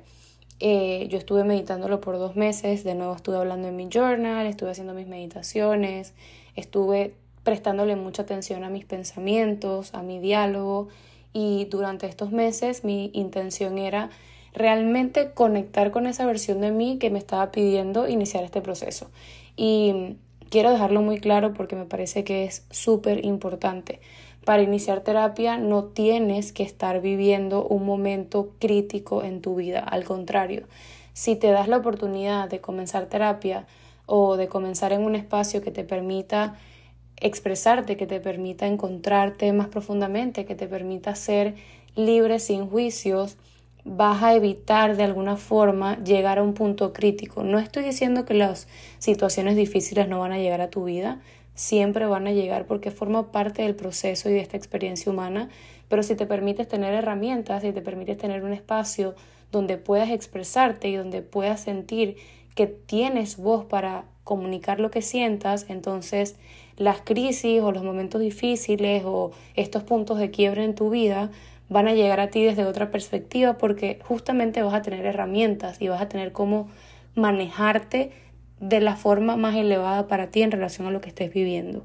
Eh, 0.59 1.07
yo 1.11 1.19
estuve 1.19 1.45
meditándolo 1.45 2.01
por 2.01 2.19
dos 2.19 2.35
meses, 2.35 2.83
de 2.83 2.95
nuevo 2.95 3.15
estuve 3.15 3.37
hablando 3.37 3.69
en 3.69 3.77
mi 3.77 3.89
journal, 3.89 4.47
estuve 4.47 4.71
haciendo 4.71 4.95
mis 4.95 5.07
meditaciones, 5.07 6.15
estuve 6.55 7.15
prestándole 7.47 7.95
mucha 7.95 8.23
atención 8.23 8.65
a 8.65 8.71
mis 8.71 8.85
pensamientos, 8.85 9.95
a 9.95 10.03
mi 10.03 10.19
diálogo 10.19 10.89
y 11.33 11.67
durante 11.67 12.09
estos 12.09 12.33
meses 12.33 12.83
mi 12.83 13.13
intención 13.15 13.79
era 13.79 14.11
realmente 14.53 15.31
conectar 15.31 15.93
con 15.93 16.09
esa 16.09 16.27
versión 16.27 16.61
de 16.61 16.73
mí 16.73 16.99
que 16.99 17.09
me 17.09 17.21
estaba 17.21 17.53
pidiendo 17.53 18.09
iniciar 18.09 18.43
este 18.43 18.61
proceso. 18.63 19.13
Y 19.57 20.17
quiero 20.51 20.73
dejarlo 20.73 21.03
muy 21.03 21.21
claro 21.21 21.55
porque 21.55 21.77
me 21.77 21.85
parece 21.85 22.25
que 22.25 22.47
es 22.47 22.67
súper 22.73 23.25
importante. 23.25 24.01
Para 24.45 24.63
iniciar 24.63 25.03
terapia 25.03 25.57
no 25.57 25.85
tienes 25.85 26.51
que 26.51 26.65
estar 26.65 27.01
viviendo 27.01 27.65
un 27.65 27.87
momento 27.87 28.55
crítico 28.59 29.23
en 29.23 29.41
tu 29.41 29.55
vida, 29.55 29.79
al 29.79 30.03
contrario, 30.03 30.67
si 31.13 31.37
te 31.37 31.53
das 31.53 31.69
la 31.69 31.77
oportunidad 31.77 32.51
de 32.51 32.61
comenzar 32.61 33.07
terapia 33.07 33.69
o 34.05 34.37
de 34.37 34.49
comenzar 34.49 34.93
en 34.93 35.03
un 35.03 35.15
espacio 35.15 35.63
que 35.63 35.71
te 35.71 35.85
permita 35.85 36.57
expresarte, 37.21 37.97
que 37.97 38.07
te 38.07 38.21
permita 38.21 38.67
encontrarte 38.67 39.53
más 39.53 39.69
profundamente, 39.69 40.45
que 40.45 40.55
te 40.55 40.67
permita 40.67 41.15
ser 41.15 41.55
libre 41.95 42.39
sin 42.39 42.69
juicios, 42.69 43.37
vas 43.85 44.23
a 44.23 44.35
evitar 44.35 44.97
de 44.97 45.05
alguna 45.05 45.37
forma 45.37 46.03
llegar 46.03 46.39
a 46.39 46.43
un 46.43 46.55
punto 46.55 46.93
crítico. 46.93 47.45
No 47.45 47.59
estoy 47.59 47.85
diciendo 47.85 48.25
que 48.25 48.35
las 48.35 48.69
situaciones 48.99 49.57
difíciles 49.57 50.09
no 50.09 50.21
van 50.21 50.33
a 50.33 50.39
llegar 50.39 50.61
a 50.61 50.71
tu 50.71 50.85
vida, 50.85 51.21
siempre 51.55 52.07
van 52.07 52.27
a 52.27 52.33
llegar 52.33 52.67
porque 52.67 52.91
forma 52.91 53.33
parte 53.33 53.63
del 53.63 53.77
proceso 53.77 54.29
y 54.29 54.33
de 54.33 54.41
esta 54.41 54.57
experiencia 54.57 55.11
humana, 55.11 55.49
pero 55.89 56.03
si 56.03 56.17
te 56.17 56.27
permites 56.27 56.69
tener 56.69 56.93
herramientas, 56.95 57.63
si 57.63 57.73
te 57.73 57.81
permites 57.81 58.19
tener 58.19 58.45
un 58.45 58.53
espacio 58.53 59.15
donde 59.53 59.79
puedas 59.79 60.11
expresarte 60.11 60.89
y 60.89 60.97
donde 60.97 61.23
puedas 61.23 61.61
sentir 61.61 62.17
que 62.57 62.67
tienes 62.67 63.37
voz 63.37 63.65
para 63.65 64.05
comunicar 64.25 64.81
lo 64.81 64.91
que 64.91 65.03
sientas, 65.03 65.67
entonces 65.69 66.37
las 66.77 67.01
crisis 67.01 67.63
o 67.63 67.73
los 67.73 67.83
momentos 67.83 68.21
difíciles 68.21 69.03
o 69.05 69.33
estos 69.55 69.83
puntos 69.83 70.19
de 70.19 70.31
quiebre 70.31 70.65
en 70.65 70.75
tu 70.75 70.91
vida 70.91 71.31
van 71.69 71.89
a 71.89 71.95
llegar 71.95 72.21
a 72.21 72.31
ti 72.31 72.45
desde 72.45 72.65
otra 72.65 72.91
perspectiva 72.91 73.59
porque 73.59 73.99
justamente 74.05 74.63
vas 74.63 74.75
a 74.75 74.83
tener 74.83 75.05
herramientas 75.05 75.81
y 75.81 75.89
vas 75.89 76.01
a 76.01 76.09
tener 76.09 76.33
cómo 76.33 76.69
manejarte 77.15 78.13
de 78.61 78.81
la 78.81 78.97
forma 78.97 79.37
más 79.37 79.57
elevada 79.57 80.07
para 80.07 80.31
ti 80.31 80.43
en 80.43 80.51
relación 80.51 80.87
a 80.87 80.91
lo 80.91 81.01
que 81.01 81.09
estés 81.09 81.33
viviendo. 81.33 81.85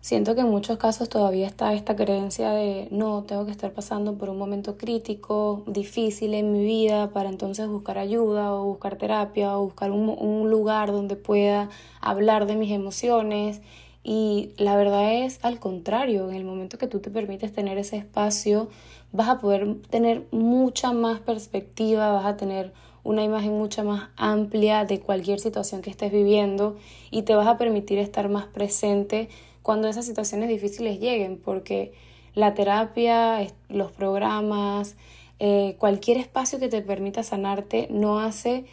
Siento 0.00 0.34
que 0.34 0.40
en 0.40 0.50
muchos 0.50 0.78
casos 0.78 1.08
todavía 1.08 1.46
está 1.46 1.74
esta 1.74 1.94
creencia 1.94 2.50
de 2.50 2.88
no, 2.90 3.22
tengo 3.22 3.46
que 3.46 3.52
estar 3.52 3.72
pasando 3.72 4.18
por 4.18 4.30
un 4.30 4.36
momento 4.36 4.76
crítico, 4.76 5.62
difícil 5.68 6.34
en 6.34 6.50
mi 6.50 6.64
vida 6.64 7.12
para 7.12 7.28
entonces 7.28 7.68
buscar 7.68 7.98
ayuda 7.98 8.52
o 8.52 8.64
buscar 8.64 8.96
terapia 8.96 9.56
o 9.56 9.62
buscar 9.62 9.92
un, 9.92 10.08
un 10.08 10.50
lugar 10.50 10.90
donde 10.90 11.14
pueda 11.14 11.70
hablar 12.00 12.46
de 12.46 12.56
mis 12.56 12.72
emociones. 12.72 13.62
Y 14.04 14.50
la 14.56 14.76
verdad 14.76 15.12
es 15.14 15.38
al 15.42 15.60
contrario, 15.60 16.28
en 16.28 16.36
el 16.36 16.44
momento 16.44 16.78
que 16.78 16.88
tú 16.88 16.98
te 17.00 17.10
permites 17.10 17.52
tener 17.52 17.78
ese 17.78 17.96
espacio, 17.96 18.68
vas 19.12 19.28
a 19.28 19.38
poder 19.38 19.76
tener 19.90 20.26
mucha 20.32 20.92
más 20.92 21.20
perspectiva, 21.20 22.10
vas 22.12 22.26
a 22.26 22.36
tener 22.36 22.72
una 23.04 23.22
imagen 23.24 23.52
mucho 23.52 23.84
más 23.84 24.10
amplia 24.16 24.84
de 24.84 25.00
cualquier 25.00 25.40
situación 25.40 25.82
que 25.82 25.90
estés 25.90 26.12
viviendo 26.12 26.76
y 27.10 27.22
te 27.22 27.34
vas 27.34 27.46
a 27.46 27.58
permitir 27.58 27.98
estar 27.98 28.28
más 28.28 28.46
presente 28.46 29.28
cuando 29.62 29.88
esas 29.88 30.06
situaciones 30.06 30.48
difíciles 30.48 30.98
lleguen, 30.98 31.36
porque 31.36 31.92
la 32.34 32.54
terapia, 32.54 33.46
los 33.68 33.92
programas, 33.92 34.96
eh, 35.38 35.76
cualquier 35.78 36.18
espacio 36.18 36.58
que 36.58 36.68
te 36.68 36.82
permita 36.82 37.22
sanarte 37.22 37.88
no 37.90 38.20
hace 38.20 38.64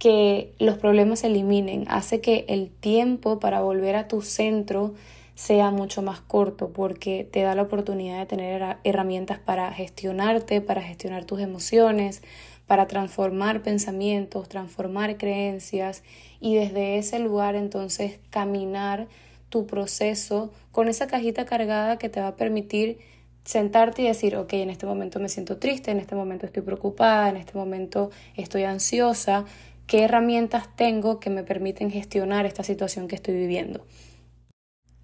que 0.00 0.54
los 0.58 0.78
problemas 0.78 1.20
se 1.20 1.26
eliminen, 1.26 1.84
hace 1.88 2.22
que 2.22 2.46
el 2.48 2.70
tiempo 2.70 3.38
para 3.38 3.60
volver 3.60 3.96
a 3.96 4.08
tu 4.08 4.22
centro 4.22 4.94
sea 5.34 5.70
mucho 5.70 6.00
más 6.00 6.20
corto 6.20 6.70
porque 6.72 7.28
te 7.30 7.42
da 7.42 7.54
la 7.54 7.62
oportunidad 7.62 8.18
de 8.18 8.26
tener 8.26 8.78
herramientas 8.82 9.38
para 9.38 9.70
gestionarte, 9.72 10.62
para 10.62 10.80
gestionar 10.80 11.26
tus 11.26 11.40
emociones, 11.40 12.22
para 12.66 12.86
transformar 12.86 13.62
pensamientos, 13.62 14.48
transformar 14.48 15.18
creencias 15.18 16.02
y 16.40 16.54
desde 16.54 16.96
ese 16.96 17.18
lugar 17.18 17.54
entonces 17.54 18.20
caminar 18.30 19.06
tu 19.50 19.66
proceso 19.66 20.50
con 20.72 20.88
esa 20.88 21.08
cajita 21.08 21.44
cargada 21.44 21.98
que 21.98 22.08
te 22.08 22.20
va 22.20 22.28
a 22.28 22.36
permitir 22.36 22.98
sentarte 23.44 24.02
y 24.02 24.06
decir, 24.06 24.36
ok, 24.36 24.52
en 24.54 24.70
este 24.70 24.86
momento 24.86 25.18
me 25.18 25.28
siento 25.28 25.58
triste, 25.58 25.90
en 25.90 25.98
este 25.98 26.14
momento 26.14 26.46
estoy 26.46 26.62
preocupada, 26.62 27.28
en 27.28 27.36
este 27.36 27.56
momento 27.56 28.10
estoy 28.36 28.64
ansiosa, 28.64 29.44
¿qué 29.90 30.04
herramientas 30.04 30.68
tengo 30.76 31.18
que 31.18 31.30
me 31.30 31.42
permiten 31.42 31.90
gestionar 31.90 32.46
esta 32.46 32.62
situación 32.62 33.08
que 33.08 33.16
estoy 33.16 33.34
viviendo? 33.34 33.84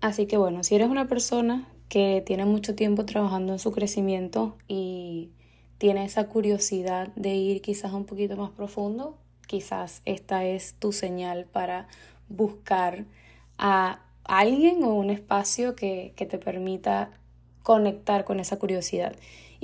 Así 0.01 0.27
que 0.27 0.37
bueno, 0.37 0.63
si 0.63 0.77
eres 0.77 0.89
una 0.89 1.09
persona 1.09 1.67
que 1.89 2.23
tiene 2.25 2.45
mucho 2.45 2.77
tiempo 2.77 3.05
trabajando 3.05 3.53
en 3.53 3.59
su 3.59 3.73
crecimiento 3.73 4.57
y 4.69 5.33
tiene 5.79 6.05
esa 6.05 6.29
curiosidad 6.29 7.09
de 7.17 7.35
ir 7.35 7.63
quizás 7.63 7.93
un 7.95 8.05
poquito 8.05 8.37
más 8.37 8.51
profundo, 8.51 9.19
quizás 9.49 10.03
esta 10.05 10.45
es 10.45 10.75
tu 10.79 10.93
señal 10.93 11.47
para 11.47 11.89
buscar 12.29 13.07
a 13.59 14.05
alguien 14.23 14.85
o 14.85 14.95
un 14.95 15.11
espacio 15.11 15.75
que, 15.75 16.13
que 16.15 16.27
te 16.27 16.39
permita 16.39 17.11
conectar 17.65 18.25
con 18.25 18.39
esa 18.39 18.57
curiosidad. 18.57 19.17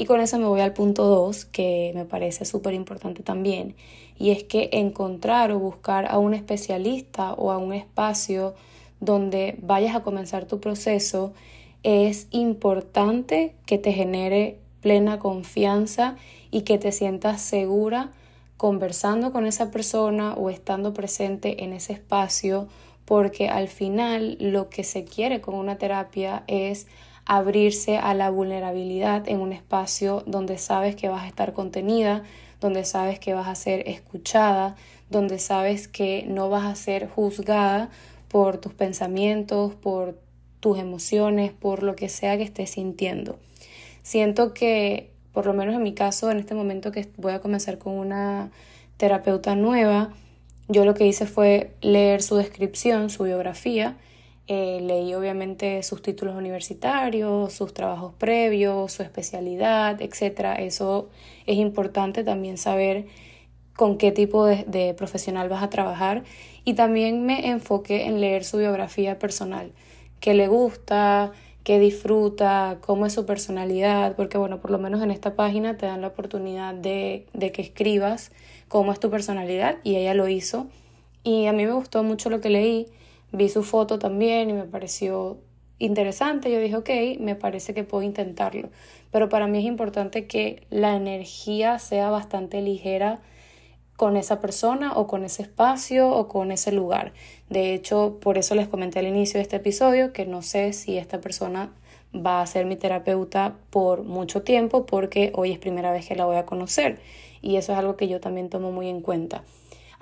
Y 0.03 0.05
con 0.05 0.21
eso 0.21 0.37
me 0.37 0.47
voy 0.47 0.61
al 0.61 0.73
punto 0.73 1.05
2, 1.05 1.45
que 1.45 1.93
me 1.95 2.05
parece 2.05 2.45
súper 2.45 2.75
importante 2.75 3.23
también, 3.23 3.77
y 4.19 4.31
es 4.31 4.43
que 4.43 4.69
encontrar 4.73 5.53
o 5.53 5.61
buscar 5.61 6.11
a 6.11 6.19
un 6.19 6.35
especialista 6.35 7.35
o 7.35 7.53
a 7.53 7.59
un 7.59 7.73
espacio 7.73 8.55
donde 8.99 9.57
vayas 9.63 9.95
a 9.95 10.03
comenzar 10.03 10.47
tu 10.47 10.59
proceso 10.59 11.35
es 11.85 12.27
importante 12.33 13.55
que 13.65 13.79
te 13.79 13.93
genere 13.93 14.59
plena 14.81 15.21
confianza 15.21 16.17
y 16.51 16.63
que 16.63 16.79
te 16.79 16.91
sientas 16.91 17.41
segura 17.41 18.11
conversando 18.57 19.31
con 19.31 19.47
esa 19.47 19.71
persona 19.71 20.35
o 20.35 20.51
estando 20.51 20.95
presente 20.95 21.63
en 21.63 21.73
ese 21.73 21.93
espacio, 21.93 22.67
porque 23.05 23.49
al 23.49 23.69
final 23.69 24.37
lo 24.41 24.69
que 24.69 24.83
se 24.83 25.05
quiere 25.05 25.41
con 25.41 25.55
una 25.55 25.79
terapia 25.79 26.43
es 26.49 26.89
abrirse 27.25 27.99
a 27.99 28.15
la 28.15 28.31
vulnerabilidad 28.31 29.29
en 29.29 29.41
un 29.41 29.53
espacio 29.53 30.23
donde 30.27 30.59
sabes 30.59 30.97
que 30.97 31.09
vas 31.09 31.25
a 31.25 31.29
estar 31.29 31.53
contenida, 31.53 32.25
donde 32.61 32.85
sabes 32.85 33.19
que 33.19 33.35
vas 33.35 33.49
a 33.49 33.55
ser 33.55 33.89
escuchada, 33.89 34.77
donde 35.11 35.39
sabes 35.39 35.89
que 35.89 36.25
no 36.27 36.49
vas 36.49 36.65
a 36.65 36.75
ser 36.75 37.09
juzgada 37.09 37.91
por 38.29 38.59
tus 38.59 38.73
pensamientos, 38.73 39.75
por 39.75 40.19
tus 40.61 40.79
emociones, 40.79 41.53
por 41.53 41.83
lo 41.83 41.97
que 41.97 42.09
sea 42.09 42.37
que 42.37 42.45
estés 42.45 42.71
sintiendo. 42.71 43.39
Siento 44.03 44.55
que, 44.55 45.11
por 45.33 45.47
lo 45.47 45.53
menos 45.53 45.75
en 45.75 45.83
mi 45.83 45.93
caso, 45.93 46.31
en 46.31 46.39
este 46.39 46.55
momento 46.55 46.93
que 46.93 47.09
voy 47.17 47.33
a 47.33 47.41
comenzar 47.41 47.79
con 47.79 47.95
una 47.95 48.51
terapeuta 48.97 49.55
nueva, 49.55 50.13
yo 50.69 50.85
lo 50.85 50.95
que 50.95 51.07
hice 51.07 51.27
fue 51.27 51.73
leer 51.81 52.23
su 52.23 52.37
descripción, 52.37 53.11
su 53.11 53.25
biografía, 53.25 53.97
eh, 54.49 54.81
leí 54.83 55.15
obviamente 55.15 55.83
sus 55.83 56.03
títulos 56.03 56.35
universitarios, 56.37 57.53
sus 57.53 57.73
trabajos 57.73 58.13
previos, 58.19 58.93
su 58.93 59.03
especialidad, 59.03 60.01
etc. 60.03 60.59
Eso 60.59 61.09
es 61.47 61.57
importante 61.57 62.25
también 62.25 62.59
saber 62.59 63.07
con 63.77 63.99
qué 63.99 64.13
tipo 64.13 64.45
de, 64.45 64.65
de 64.67 64.95
profesional 64.95 65.49
vas 65.49 65.63
a 65.63 65.71
trabajar. 65.71 66.25
Y 66.65 66.75
también 66.75 67.25
me 67.25 67.49
enfoqué 67.49 68.07
en 68.07 68.21
leer 68.21 68.45
su 68.45 68.59
biografía 68.59 69.19
personal. 69.19 69.73
Qué 70.21 70.35
le 70.35 70.49
gusta, 70.49 71.33
qué 71.65 71.79
disfruta, 71.79 72.79
cómo 72.81 73.07
es 73.07 73.13
su 73.13 73.27
personalidad, 73.27 74.17
porque 74.17 74.39
bueno, 74.39 74.61
por 74.61 74.71
lo 74.71 74.79
menos 74.79 75.03
en 75.03 75.11
esta 75.11 75.35
página 75.35 75.77
te 75.77 75.87
dan 75.87 76.01
la 76.01 76.09
oportunidad 76.09 76.75
de, 76.75 77.27
de 77.33 77.53
que 77.53 77.63
escribas 77.63 78.33
cómo 78.69 78.93
es 78.93 79.01
tu 79.01 79.11
personalidad 79.11 79.77
y 79.85 79.97
ella 79.97 80.15
lo 80.15 80.29
hizo. 80.29 80.67
Y 81.25 81.47
a 81.47 81.53
mí 81.53 81.65
me 81.65 81.73
gustó 81.73 82.03
mucho 82.03 82.31
lo 82.31 82.41
que 82.41 82.51
leí, 82.51 82.89
vi 83.33 83.49
su 83.49 83.63
foto 83.63 83.99
también 83.99 84.51
y 84.51 84.53
me 84.53 84.65
pareció 84.65 85.39
interesante. 85.79 86.51
Yo 86.53 86.61
dije, 86.61 86.77
ok, 86.77 87.21
me 87.21 87.35
parece 87.35 87.75
que 87.75 87.85
puedo 87.85 88.05
intentarlo. 88.05 88.69
Pero 89.11 89.29
para 89.29 89.47
mí 89.47 89.59
es 89.59 89.65
importante 89.65 90.27
que 90.27 90.67
la 90.71 90.97
energía 90.97 91.79
sea 91.79 92.11
bastante 92.11 92.63
ligera 92.63 93.21
con 93.97 94.17
esa 94.17 94.41
persona 94.41 94.93
o 94.95 95.07
con 95.07 95.25
ese 95.25 95.43
espacio 95.43 96.11
o 96.11 96.29
con 96.29 96.51
ese 96.51 96.73
lugar. 96.73 97.13
De 97.51 97.75
hecho, 97.75 98.19
por 98.21 98.39
eso 98.39 98.55
les 98.55 98.69
comenté 98.69 98.99
al 98.99 99.07
inicio 99.07 99.39
de 99.39 99.43
este 99.43 99.57
episodio 99.57 100.13
que 100.13 100.27
no 100.27 100.43
sé 100.43 100.73
si 100.73 100.99
esta 100.99 101.21
persona 101.21 101.73
va 102.15 102.43
a 102.43 102.47
ser 102.47 102.67
mi 102.67 102.77
terapeuta 102.77 103.57
por 103.71 104.03
mucho 104.03 104.43
tiempo 104.43 104.87
porque 104.87 105.33
hoy 105.35 105.53
es 105.53 105.59
primera 105.59 105.93
vez 105.93 106.07
que 106.07 106.17
la 106.17 106.27
voy 106.27 106.37
a 106.37 106.47
conocer 106.47 107.01
y 107.41 107.57
eso 107.57 107.73
es 107.73 107.79
algo 107.79 107.97
que 107.97 108.09
yo 108.09 108.21
también 108.21 108.49
tomo 108.49 108.71
muy 108.71 108.89
en 108.89 109.01
cuenta. 109.01 109.45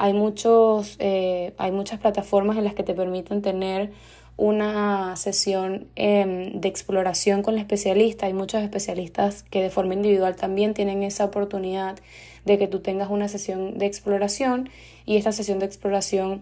Hay, 0.02 0.14
muchos, 0.14 0.97
eh, 0.99 1.52
hay 1.59 1.73
muchas 1.73 2.00
plataformas 2.00 2.57
en 2.57 2.64
las 2.64 2.73
que 2.73 2.83
te 2.83 2.95
permiten 2.95 3.42
tener 3.42 3.92
una 4.38 5.14
sesión 5.16 5.88
em, 5.95 6.59
de 6.59 6.69
exploración 6.69 7.42
con 7.42 7.52
el 7.52 7.61
especialista. 7.61 8.25
Hay 8.25 8.33
muchos 8.33 8.62
especialistas 8.62 9.42
que 9.42 9.61
de 9.61 9.69
forma 9.69 9.92
individual 9.92 10.37
también 10.37 10.73
tienen 10.73 11.02
esa 11.02 11.26
oportunidad 11.26 11.99
de 12.47 12.57
que 12.57 12.66
tú 12.66 12.80
tengas 12.80 13.11
una 13.11 13.28
sesión 13.28 13.76
de 13.76 13.85
exploración 13.85 14.71
y 15.04 15.19
esta 15.19 15.33
sesión 15.33 15.59
de 15.59 15.66
exploración 15.66 16.40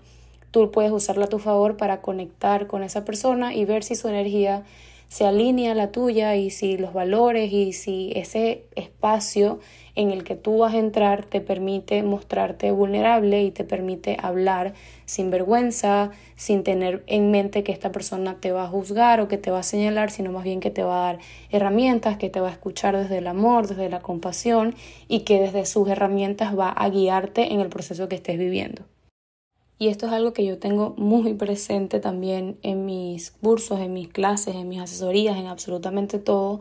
tú 0.53 0.71
puedes 0.71 0.93
usarla 0.93 1.25
a 1.25 1.29
tu 1.29 1.41
favor 1.41 1.77
para 1.77 2.01
conectar 2.01 2.69
con 2.69 2.85
esa 2.85 3.05
persona 3.05 3.57
y 3.57 3.65
ver 3.65 3.83
si 3.83 3.97
su 3.97 4.07
energía 4.07 4.63
se 5.09 5.27
alinea 5.27 5.75
la 5.75 5.91
tuya 5.91 6.37
y 6.37 6.51
si 6.51 6.77
los 6.77 6.93
valores 6.93 7.53
y 7.53 7.73
si 7.73 8.13
ese 8.15 8.65
espacio 8.77 9.59
en 9.95 10.11
el 10.11 10.23
que 10.23 10.37
tú 10.37 10.59
vas 10.59 10.75
a 10.75 10.79
entrar 10.79 11.25
te 11.25 11.41
permite 11.41 12.03
mostrarte 12.03 12.71
vulnerable 12.71 13.43
y 13.43 13.51
te 13.51 13.65
permite 13.65 14.17
hablar 14.23 14.75
sin 15.07 15.31
vergüenza, 15.31 16.11
sin 16.37 16.63
tener 16.63 17.03
en 17.07 17.31
mente 17.31 17.65
que 17.65 17.73
esta 17.73 17.91
persona 17.91 18.37
te 18.39 18.53
va 18.53 18.65
a 18.65 18.69
juzgar 18.69 19.21
o 19.21 19.29
que 19.29 19.39
te 19.39 19.51
va 19.51 19.61
a 19.61 19.65
señalar, 19.65 20.11
sino 20.11 20.31
más 20.31 20.45
bien 20.45 20.61
que 20.61 20.71
te 20.71 20.83
va 20.83 21.09
a 21.09 21.13
dar 21.13 21.19
herramientas, 21.51 22.19
que 22.19 22.29
te 22.29 22.41
va 22.41 22.49
a 22.49 22.53
escuchar 22.53 22.97
desde 22.97 23.19
el 23.19 23.27
amor, 23.27 23.67
desde 23.67 23.89
la 23.89 24.01
compasión 24.01 24.75
y 25.09 25.21
que 25.21 25.41
desde 25.41 25.65
sus 25.65 25.89
herramientas 25.89 26.57
va 26.57 26.69
a 26.69 26.89
guiarte 26.91 27.53
en 27.53 27.61
el 27.61 27.71
proceso 27.71 28.09
que 28.09 28.17
estés 28.17 28.39
viviendo. 28.39 28.83
Y 29.79 29.89
esto 29.89 30.07
es 30.07 30.13
algo 30.13 30.33
que 30.33 30.45
yo 30.45 30.59
tengo 30.59 30.95
muy 30.97 31.35
presente 31.35 32.01
también 32.01 32.59
en 32.63 32.85
mis 32.85 33.31
cursos, 33.31 33.79
en 33.79 33.93
mis 33.93 34.09
clases, 34.09 34.57
en 34.57 34.69
mis 34.69 34.81
asesorías, 34.81 35.37
en 35.37 35.47
absolutamente 35.47 36.19
todo, 36.19 36.61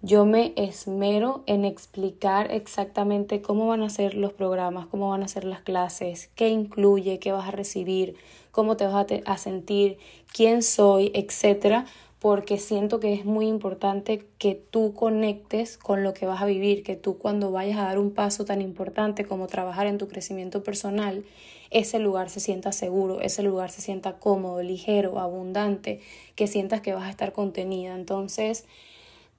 yo 0.00 0.26
me 0.26 0.52
esmero 0.54 1.42
en 1.46 1.64
explicar 1.64 2.52
exactamente 2.52 3.42
cómo 3.42 3.66
van 3.66 3.82
a 3.82 3.90
ser 3.90 4.14
los 4.14 4.32
programas, 4.32 4.86
cómo 4.86 5.10
van 5.10 5.24
a 5.24 5.28
ser 5.28 5.42
las 5.42 5.60
clases, 5.60 6.30
qué 6.36 6.50
incluye, 6.50 7.18
qué 7.18 7.32
vas 7.32 7.48
a 7.48 7.50
recibir, 7.50 8.14
cómo 8.52 8.76
te 8.76 8.86
vas 8.86 9.06
a, 9.24 9.38
sentir, 9.38 9.98
quién 10.32 10.62
soy, 10.62 11.10
etcétera, 11.14 11.86
porque 12.20 12.58
siento 12.58 12.98
que 12.98 13.12
es 13.12 13.24
muy 13.24 13.46
importante 13.46 14.26
que 14.38 14.54
tú 14.54 14.92
conectes 14.92 15.78
con 15.78 16.02
lo 16.02 16.14
que 16.14 16.26
vas 16.26 16.42
a 16.42 16.46
vivir, 16.46 16.82
que 16.82 16.96
tú 16.96 17.16
cuando 17.16 17.52
vayas 17.52 17.78
a 17.78 17.84
dar 17.84 17.98
un 17.98 18.12
paso 18.12 18.44
tan 18.44 18.60
importante 18.60 19.24
como 19.24 19.46
trabajar 19.46 19.86
en 19.86 19.98
tu 19.98 20.08
crecimiento 20.08 20.64
personal, 20.64 21.24
ese 21.70 21.98
lugar 22.00 22.28
se 22.30 22.40
sienta 22.40 22.72
seguro, 22.72 23.20
ese 23.20 23.42
lugar 23.42 23.70
se 23.70 23.82
sienta 23.82 24.18
cómodo, 24.18 24.62
ligero, 24.62 25.20
abundante, 25.20 26.00
que 26.34 26.46
sientas 26.46 26.80
que 26.80 26.94
vas 26.94 27.04
a 27.04 27.10
estar 27.10 27.32
contenida. 27.32 27.94
Entonces, 27.94 28.64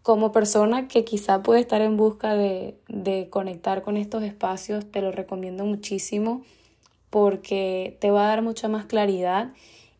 como 0.02 0.32
persona 0.32 0.88
que 0.88 1.04
quizá 1.04 1.44
puede 1.44 1.60
estar 1.60 1.82
en 1.82 1.98
busca 1.98 2.36
de, 2.36 2.78
de 2.88 3.30
conectar 3.30 3.82
con 3.82 3.98
estos 3.98 4.24
espacios, 4.24 4.90
te 4.90 5.02
lo 5.02 5.12
recomiendo 5.12 5.66
muchísimo 5.66 6.44
porque 7.10 7.98
te 8.00 8.12
va 8.12 8.26
a 8.26 8.28
dar 8.30 8.42
mucha 8.42 8.68
más 8.68 8.86
claridad 8.86 9.52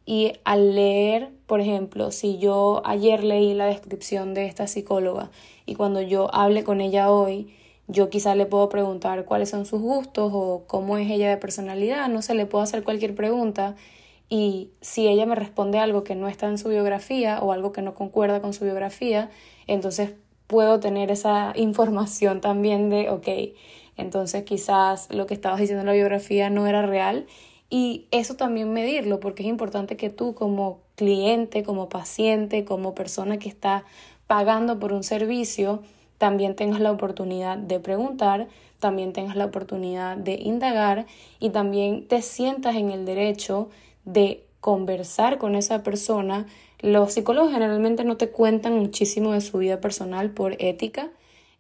y 0.06 0.34
al 0.44 0.76
leer, 0.76 1.32
por 1.50 1.62
ejemplo, 1.62 2.12
si 2.12 2.38
yo 2.38 2.84
ayer 2.86 3.24
leí 3.24 3.56
la 3.56 3.66
descripción 3.66 4.36
de 4.36 4.46
esta 4.46 4.68
psicóloga 4.68 5.32
y 5.66 5.74
cuando 5.74 6.00
yo 6.00 6.32
hable 6.32 6.64
con 6.64 6.80
ella 6.80 7.10
hoy, 7.12 7.52
yo 7.88 8.12
quizá 8.12 8.36
le 8.36 8.46
puedo 8.46 8.70
preguntar 8.70 9.26
cuáles 9.26 9.50
son 9.50 9.66
sus 9.66 9.82
gustos 9.82 10.32
o 10.32 10.66
cómo 10.68 11.00
es 11.00 11.10
ella 11.10 11.28
de 11.28 11.38
personalidad, 11.38 12.08
no 12.08 12.22
sé, 12.22 12.36
le 12.36 12.46
puedo 12.46 12.64
hacer 12.64 12.84
cualquier 12.84 13.16
pregunta 13.16 13.76
y 14.30 14.70
si 14.80 15.08
ella 15.08 15.26
me 15.26 15.34
responde 15.34 15.80
algo 15.80 16.04
que 16.04 16.14
no 16.14 16.28
está 16.28 16.48
en 16.48 16.60
su 16.60 16.70
biografía 16.70 17.40
o 17.42 17.52
algo 17.52 17.72
que 17.72 17.82
no 17.82 17.96
concuerda 17.96 18.42
con 18.42 18.54
su 18.54 18.64
biografía, 18.66 19.32
entonces 19.66 20.12
puedo 20.46 20.80
tener 20.80 21.10
esa 21.10 21.54
información 21.56 22.42
también 22.42 22.92
de, 22.92 23.10
ok, 23.10 23.28
entonces 23.98 24.44
quizás 24.44 25.12
lo 25.12 25.26
que 25.26 25.34
estabas 25.34 25.60
diciendo 25.60 25.82
en 25.82 25.88
la 25.88 25.94
biografía 25.94 26.52
no 26.52 26.68
era 26.68 26.86
real 26.86 27.26
y 27.72 28.08
eso 28.12 28.36
también 28.36 28.72
medirlo 28.72 29.20
porque 29.20 29.42
es 29.42 29.50
importante 29.50 29.98
que 29.98 30.12
tú 30.12 30.36
como 30.36 30.82
cliente, 31.00 31.64
como 31.64 31.88
paciente, 31.88 32.66
como 32.66 32.94
persona 32.94 33.40
que 33.40 33.48
está 33.48 33.86
pagando 34.28 34.80
por 34.80 34.92
un 34.92 35.04
servicio, 35.04 35.82
también 36.18 36.58
tengas 36.58 36.82
la 36.82 36.92
oportunidad 36.92 37.58
de 37.58 37.80
preguntar, 37.80 38.50
también 38.80 39.14
tengas 39.14 39.38
la 39.38 39.46
oportunidad 39.46 40.18
de 40.18 40.34
indagar 40.34 41.06
y 41.40 41.52
también 41.52 42.06
te 42.06 42.22
sientas 42.22 42.76
en 42.76 42.92
el 42.92 43.06
derecho 43.06 43.70
de 44.04 44.44
conversar 44.60 45.38
con 45.38 45.56
esa 45.56 45.84
persona. 45.84 46.48
Los 46.82 47.14
psicólogos 47.14 47.54
generalmente 47.54 48.04
no 48.04 48.18
te 48.18 48.30
cuentan 48.30 48.78
muchísimo 48.78 49.32
de 49.32 49.40
su 49.40 49.58
vida 49.58 49.80
personal 49.80 50.32
por 50.32 50.62
ética, 50.62 51.12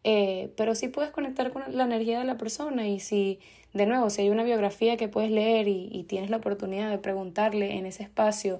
eh, 0.03 0.51
pero 0.57 0.75
sí 0.75 0.89
puedes 0.89 1.11
conectar 1.11 1.53
con 1.53 1.63
la 1.69 1.85
energía 1.85 2.19
de 2.19 2.25
la 2.25 2.37
persona 2.37 2.89
y 2.89 2.99
si, 2.99 3.39
de 3.73 3.85
nuevo, 3.85 4.09
si 4.09 4.23
hay 4.23 4.31
una 4.31 4.43
biografía 4.43 4.97
que 4.97 5.07
puedes 5.07 5.31
leer 5.31 5.69
y, 5.69 5.87
y 5.93 6.03
tienes 6.03 6.29
la 6.29 6.37
oportunidad 6.37 6.89
de 6.89 6.97
preguntarle 6.97 7.77
en 7.77 7.85
ese 7.85 8.03
espacio 8.03 8.59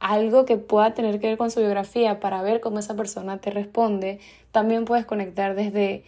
algo 0.00 0.44
que 0.44 0.56
pueda 0.56 0.94
tener 0.94 1.20
que 1.20 1.28
ver 1.28 1.38
con 1.38 1.50
su 1.50 1.60
biografía 1.60 2.20
para 2.20 2.42
ver 2.42 2.60
cómo 2.60 2.78
esa 2.78 2.94
persona 2.94 3.38
te 3.38 3.50
responde, 3.50 4.20
también 4.52 4.84
puedes 4.84 5.06
conectar 5.06 5.54
desde 5.54 6.04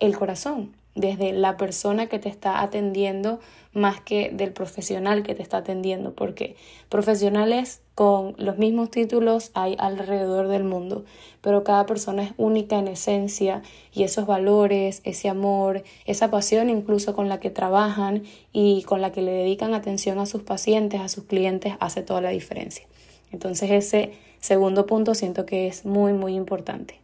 el 0.00 0.16
corazón, 0.16 0.74
desde 0.94 1.32
la 1.32 1.56
persona 1.56 2.06
que 2.06 2.18
te 2.18 2.28
está 2.28 2.62
atendiendo 2.62 3.40
más 3.74 4.00
que 4.00 4.30
del 4.30 4.52
profesional 4.52 5.24
que 5.24 5.34
te 5.34 5.42
está 5.42 5.58
atendiendo, 5.58 6.14
porque 6.14 6.56
profesionales 6.88 7.82
con 7.94 8.34
los 8.38 8.56
mismos 8.56 8.90
títulos 8.90 9.50
hay 9.54 9.76
alrededor 9.78 10.48
del 10.48 10.64
mundo, 10.64 11.04
pero 11.40 11.64
cada 11.64 11.84
persona 11.84 12.22
es 12.22 12.32
única 12.36 12.78
en 12.78 12.88
esencia 12.88 13.62
y 13.92 14.04
esos 14.04 14.26
valores, 14.26 15.00
ese 15.04 15.28
amor, 15.28 15.82
esa 16.06 16.30
pasión 16.30 16.70
incluso 16.70 17.14
con 17.14 17.28
la 17.28 17.40
que 17.40 17.50
trabajan 17.50 18.22
y 18.52 18.82
con 18.84 19.00
la 19.00 19.12
que 19.12 19.22
le 19.22 19.32
dedican 19.32 19.74
atención 19.74 20.18
a 20.18 20.26
sus 20.26 20.42
pacientes, 20.42 21.00
a 21.00 21.08
sus 21.08 21.24
clientes, 21.24 21.74
hace 21.80 22.02
toda 22.02 22.20
la 22.20 22.30
diferencia. 22.30 22.86
Entonces 23.34 23.72
ese 23.72 24.12
segundo 24.38 24.86
punto 24.86 25.16
siento 25.16 25.44
que 25.44 25.66
es 25.66 25.84
muy, 25.84 26.12
muy 26.12 26.36
importante. 26.36 27.00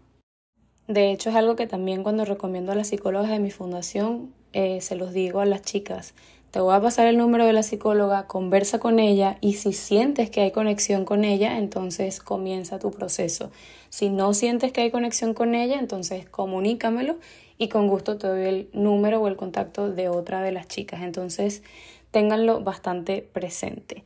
De 0.86 1.10
hecho, 1.10 1.30
es 1.30 1.36
algo 1.36 1.56
que 1.56 1.66
también 1.66 2.04
cuando 2.04 2.24
recomiendo 2.24 2.70
a 2.70 2.76
las 2.76 2.88
psicólogas 2.88 3.30
de 3.30 3.40
mi 3.40 3.50
fundación, 3.50 4.32
eh, 4.52 4.80
se 4.80 4.94
los 4.94 5.12
digo 5.12 5.40
a 5.40 5.44
las 5.44 5.62
chicas. 5.62 6.14
Te 6.52 6.60
voy 6.60 6.74
a 6.74 6.80
pasar 6.80 7.08
el 7.08 7.18
número 7.18 7.46
de 7.46 7.52
la 7.52 7.64
psicóloga, 7.64 8.28
conversa 8.28 8.78
con 8.78 9.00
ella 9.00 9.38
y 9.40 9.54
si 9.54 9.72
sientes 9.72 10.30
que 10.30 10.40
hay 10.40 10.52
conexión 10.52 11.04
con 11.04 11.24
ella, 11.24 11.58
entonces 11.58 12.20
comienza 12.20 12.78
tu 12.78 12.92
proceso. 12.92 13.50
Si 13.88 14.08
no 14.08 14.32
sientes 14.34 14.70
que 14.70 14.82
hay 14.82 14.92
conexión 14.92 15.34
con 15.34 15.56
ella, 15.56 15.80
entonces 15.80 16.28
comunícamelo 16.28 17.16
y 17.58 17.68
con 17.68 17.88
gusto 17.88 18.18
te 18.18 18.28
doy 18.28 18.42
el 18.42 18.70
número 18.72 19.20
o 19.20 19.26
el 19.26 19.36
contacto 19.36 19.90
de 19.90 20.08
otra 20.08 20.42
de 20.42 20.52
las 20.52 20.68
chicas. 20.68 21.02
Entonces, 21.02 21.64
ténganlo 22.12 22.60
bastante 22.60 23.22
presente. 23.22 24.04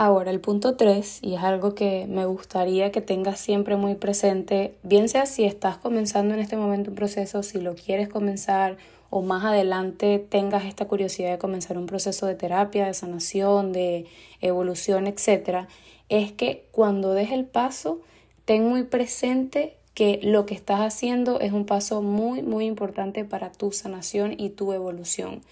Ahora, 0.00 0.30
el 0.30 0.38
punto 0.38 0.76
3, 0.76 1.18
y 1.22 1.34
es 1.34 1.42
algo 1.42 1.74
que 1.74 2.06
me 2.08 2.24
gustaría 2.24 2.92
que 2.92 3.00
tengas 3.00 3.40
siempre 3.40 3.74
muy 3.74 3.96
presente, 3.96 4.76
bien 4.84 5.08
sea 5.08 5.26
si 5.26 5.42
estás 5.42 5.76
comenzando 5.76 6.34
en 6.34 6.40
este 6.40 6.56
momento 6.56 6.90
un 6.90 6.94
proceso, 6.94 7.42
si 7.42 7.60
lo 7.60 7.74
quieres 7.74 8.08
comenzar 8.08 8.76
o 9.10 9.22
más 9.22 9.44
adelante 9.44 10.20
tengas 10.20 10.66
esta 10.66 10.84
curiosidad 10.84 11.32
de 11.32 11.38
comenzar 11.38 11.76
un 11.76 11.86
proceso 11.86 12.26
de 12.26 12.36
terapia, 12.36 12.86
de 12.86 12.94
sanación, 12.94 13.72
de 13.72 14.06
evolución, 14.40 15.08
etc., 15.08 15.66
es 16.08 16.30
que 16.30 16.68
cuando 16.70 17.12
des 17.12 17.32
el 17.32 17.44
paso, 17.44 18.00
ten 18.44 18.68
muy 18.68 18.84
presente 18.84 19.78
que 19.94 20.20
lo 20.22 20.46
que 20.46 20.54
estás 20.54 20.78
haciendo 20.78 21.40
es 21.40 21.50
un 21.50 21.66
paso 21.66 22.02
muy, 22.02 22.42
muy 22.42 22.66
importante 22.66 23.24
para 23.24 23.50
tu 23.50 23.72
sanación 23.72 24.36
y 24.38 24.50
tu 24.50 24.72
evolución. 24.72 25.42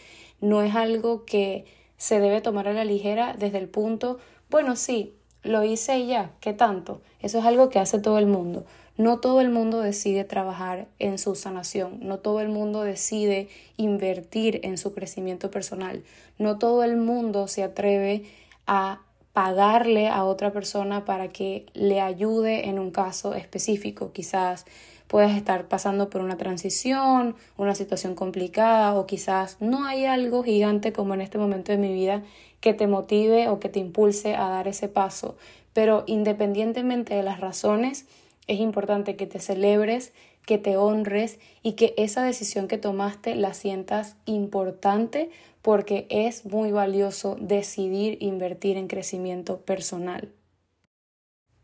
No 0.40 0.62
es 0.62 0.76
algo 0.76 1.24
que 1.24 1.64
se 1.98 2.20
debe 2.20 2.40
tomar 2.40 2.68
a 2.68 2.72
la 2.72 2.84
ligera 2.84 3.34
desde 3.36 3.58
el 3.58 3.68
punto 3.68 4.18
bueno, 4.50 4.76
sí, 4.76 5.14
lo 5.42 5.64
hice 5.64 5.98
y 5.98 6.08
ya, 6.08 6.32
¿qué 6.40 6.52
tanto? 6.52 7.00
Eso 7.20 7.38
es 7.38 7.44
algo 7.44 7.68
que 7.68 7.78
hace 7.78 7.98
todo 7.98 8.18
el 8.18 8.26
mundo. 8.26 8.64
No 8.96 9.18
todo 9.18 9.40
el 9.40 9.50
mundo 9.50 9.80
decide 9.80 10.24
trabajar 10.24 10.88
en 10.98 11.18
su 11.18 11.34
sanación, 11.34 11.98
no 12.00 12.18
todo 12.18 12.40
el 12.40 12.48
mundo 12.48 12.82
decide 12.82 13.48
invertir 13.76 14.60
en 14.62 14.78
su 14.78 14.94
crecimiento 14.94 15.50
personal, 15.50 16.02
no 16.38 16.58
todo 16.58 16.82
el 16.82 16.96
mundo 16.96 17.46
se 17.46 17.62
atreve 17.62 18.24
a 18.66 19.02
pagarle 19.34 20.08
a 20.08 20.24
otra 20.24 20.50
persona 20.50 21.04
para 21.04 21.28
que 21.28 21.66
le 21.74 22.00
ayude 22.00 22.70
en 22.70 22.78
un 22.78 22.90
caso 22.90 23.34
específico. 23.34 24.12
Quizás 24.12 24.64
puedas 25.08 25.36
estar 25.36 25.68
pasando 25.68 26.08
por 26.08 26.22
una 26.22 26.38
transición, 26.38 27.36
una 27.58 27.74
situación 27.74 28.14
complicada 28.14 28.94
o 28.94 29.06
quizás 29.06 29.58
no 29.60 29.84
hay 29.84 30.06
algo 30.06 30.42
gigante 30.42 30.94
como 30.94 31.12
en 31.12 31.20
este 31.20 31.36
momento 31.36 31.70
de 31.70 31.76
mi 31.76 31.92
vida 31.92 32.22
que 32.66 32.74
te 32.74 32.88
motive 32.88 33.48
o 33.48 33.60
que 33.60 33.68
te 33.68 33.78
impulse 33.78 34.34
a 34.34 34.48
dar 34.48 34.66
ese 34.66 34.88
paso. 34.88 35.36
Pero 35.72 36.02
independientemente 36.08 37.14
de 37.14 37.22
las 37.22 37.38
razones, 37.38 38.06
es 38.48 38.58
importante 38.58 39.14
que 39.14 39.28
te 39.28 39.38
celebres, 39.38 40.12
que 40.44 40.58
te 40.58 40.76
honres 40.76 41.38
y 41.62 41.74
que 41.74 41.94
esa 41.96 42.24
decisión 42.24 42.66
que 42.66 42.76
tomaste 42.76 43.36
la 43.36 43.54
sientas 43.54 44.16
importante 44.24 45.30
porque 45.62 46.08
es 46.10 46.44
muy 46.44 46.72
valioso 46.72 47.36
decidir 47.38 48.18
invertir 48.20 48.76
en 48.78 48.88
crecimiento 48.88 49.60
personal. 49.60 50.32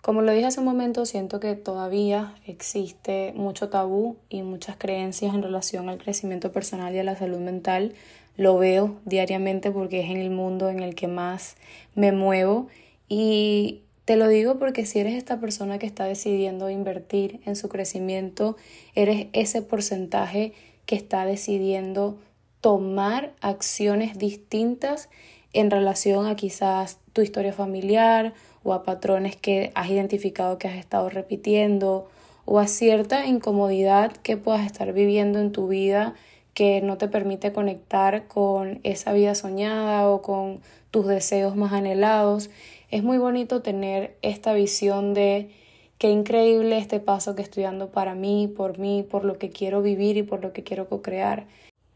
Como 0.02 0.20
lo 0.22 0.32
dije 0.32 0.46
hace 0.46 0.58
un 0.58 0.66
momento, 0.66 1.04
siento 1.04 1.40
que 1.40 1.56
todavía 1.56 2.34
existe 2.46 3.32
mucho 3.36 3.70
tabú 3.70 4.18
y 4.28 4.42
muchas 4.42 4.76
creencias 4.76 5.34
en 5.34 5.42
relación 5.42 5.88
al 5.88 5.98
crecimiento 5.98 6.52
personal 6.52 6.94
y 6.94 7.00
a 7.00 7.04
la 7.04 7.16
salud 7.16 7.38
mental. 7.38 7.94
Lo 8.36 8.56
veo 8.58 8.96
diariamente 9.04 9.70
porque 9.70 10.00
es 10.00 10.10
en 10.10 10.16
el 10.16 10.30
mundo 10.30 10.70
en 10.70 10.80
el 10.80 10.94
que 10.94 11.08
más 11.08 11.56
me 11.94 12.12
muevo. 12.12 12.68
Y 13.08 13.82
te 14.04 14.16
lo 14.16 14.28
digo 14.28 14.58
porque 14.58 14.86
si 14.86 14.98
eres 14.98 15.14
esta 15.14 15.38
persona 15.38 15.78
que 15.78 15.86
está 15.86 16.04
decidiendo 16.04 16.70
invertir 16.70 17.40
en 17.44 17.56
su 17.56 17.68
crecimiento, 17.68 18.56
eres 18.94 19.26
ese 19.32 19.62
porcentaje 19.62 20.52
que 20.86 20.96
está 20.96 21.24
decidiendo 21.24 22.18
tomar 22.60 23.32
acciones 23.40 24.18
distintas 24.18 25.08
en 25.52 25.70
relación 25.70 26.26
a 26.26 26.36
quizás 26.36 26.98
tu 27.12 27.20
historia 27.20 27.52
familiar 27.52 28.32
o 28.62 28.72
a 28.72 28.84
patrones 28.84 29.36
que 29.36 29.70
has 29.74 29.90
identificado 29.90 30.58
que 30.58 30.68
has 30.68 30.76
estado 30.76 31.10
repitiendo 31.10 32.08
o 32.44 32.58
a 32.58 32.66
cierta 32.66 33.26
incomodidad 33.26 34.12
que 34.12 34.36
puedas 34.36 34.64
estar 34.64 34.92
viviendo 34.92 35.38
en 35.38 35.52
tu 35.52 35.68
vida 35.68 36.14
que 36.54 36.80
no 36.82 36.98
te 36.98 37.08
permite 37.08 37.52
conectar 37.52 38.28
con 38.28 38.80
esa 38.82 39.12
vida 39.12 39.34
soñada 39.34 40.08
o 40.08 40.22
con 40.22 40.60
tus 40.90 41.06
deseos 41.06 41.56
más 41.56 41.72
anhelados. 41.72 42.50
Es 42.90 43.02
muy 43.02 43.18
bonito 43.18 43.62
tener 43.62 44.16
esta 44.22 44.52
visión 44.52 45.14
de 45.14 45.50
qué 45.98 46.10
increíble 46.10 46.78
este 46.78 47.00
paso 47.00 47.34
que 47.34 47.42
estoy 47.42 47.62
dando 47.62 47.90
para 47.90 48.14
mí, 48.14 48.52
por 48.54 48.78
mí, 48.78 49.02
por 49.08 49.24
lo 49.24 49.38
que 49.38 49.50
quiero 49.50 49.82
vivir 49.82 50.16
y 50.16 50.22
por 50.22 50.42
lo 50.42 50.52
que 50.52 50.62
quiero 50.62 50.88
co-crear. 50.88 51.46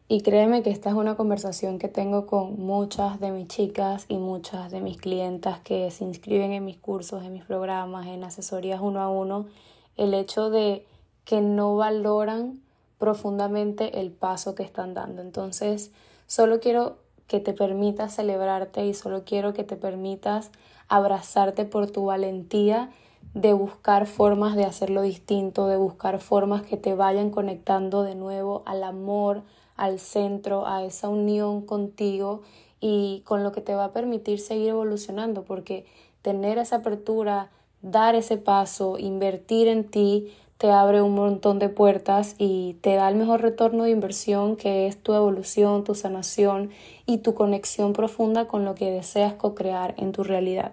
Y 0.09 0.21
créeme 0.21 0.62
que 0.62 0.71
esta 0.71 0.90
es 0.90 0.95
una 0.95 1.16
conversación 1.16 1.81
que 1.81 1.88
tengo 1.88 2.27
con 2.27 2.61
muchas 2.61 3.19
de 3.19 3.33
mis 3.33 3.49
chicas 3.49 4.07
y 4.09 4.19
muchas 4.19 4.71
de 4.71 4.81
mis 4.81 4.99
clientas 4.99 5.59
que 5.59 5.90
se 5.90 6.05
inscriben 6.05 6.53
en 6.53 6.64
mis 6.64 6.77
cursos, 6.77 7.25
en 7.25 7.33
mis 7.33 7.42
programas, 7.42 8.07
en 8.07 8.23
asesorías 8.23 8.81
uno 8.81 9.01
a 9.01 9.11
uno, 9.11 9.47
el 9.97 10.14
hecho 10.14 10.49
de 10.49 10.87
que 11.25 11.40
no 11.40 11.75
valoran 11.75 12.61
profundamente 12.99 14.01
el 14.01 14.11
paso 14.11 14.55
que 14.55 14.63
están 14.63 14.95
dando. 14.95 15.23
Entonces, 15.23 15.93
solo 16.27 16.61
quiero 16.61 16.99
que 17.27 17.41
te 17.41 17.53
permitas 17.53 18.15
celebrarte 18.15 18.87
y 18.87 18.95
solo 18.95 19.25
quiero 19.25 19.53
que 19.53 19.65
te 19.65 19.77
permitas 19.77 20.51
abrazarte 20.89 21.65
por 21.65 21.91
tu 21.91 22.07
valentía 22.07 22.91
de 23.35 23.53
buscar 23.53 24.07
formas 24.07 24.57
de 24.57 24.65
hacerlo 24.65 25.03
distinto, 25.03 25.67
de 25.67 25.77
buscar 25.77 26.21
formas 26.21 26.63
que 26.63 26.77
te 26.77 26.95
vayan 26.95 27.31
conectando 27.31 28.03
de 28.03 28.15
nuevo 28.15 28.63
al 28.65 28.83
amor, 28.83 29.43
al 29.77 29.99
centro, 29.99 30.67
a 30.67 30.85
esa 30.85 31.09
unión 31.09 31.63
contigo 31.63 32.43
y 32.81 33.23
con 33.27 33.43
lo 33.43 33.53
que 33.53 33.61
te 33.61 33.75
va 33.75 33.87
a 33.87 33.93
permitir 33.93 34.39
seguir 34.39 34.69
evolucionando, 34.69 35.43
porque 35.43 35.85
tener 36.23 36.59
esa 36.59 36.77
apertura, 36.77 37.51
dar 37.83 38.15
ese 38.15 38.37
paso, 38.37 38.97
invertir 38.99 39.69
en 39.69 39.91
ti, 39.91 40.33
te 40.59 40.71
abre 40.71 41.03
un 41.03 41.14
montón 41.14 41.59
de 41.59 41.69
puertas 41.69 42.35
y 42.38 42.75
te 42.81 42.95
da 42.95 43.09
el 43.09 43.16
mejor 43.16 43.42
retorno 43.42 43.85
de 43.85 43.90
inversión 43.90 44.57
que 44.57 44.87
es 44.87 44.97
tu 44.97 45.12
evolución, 45.12 45.85
tu 45.85 45.95
sanación 45.95 46.71
y 47.05 47.19
tu 47.19 47.35
conexión 47.35 47.92
profunda 47.92 48.47
con 48.47 48.64
lo 48.64 48.75
que 48.75 48.90
deseas 48.90 49.35
co-crear 49.35 49.95
en 49.99 50.12
tu 50.12 50.25
realidad. 50.25 50.73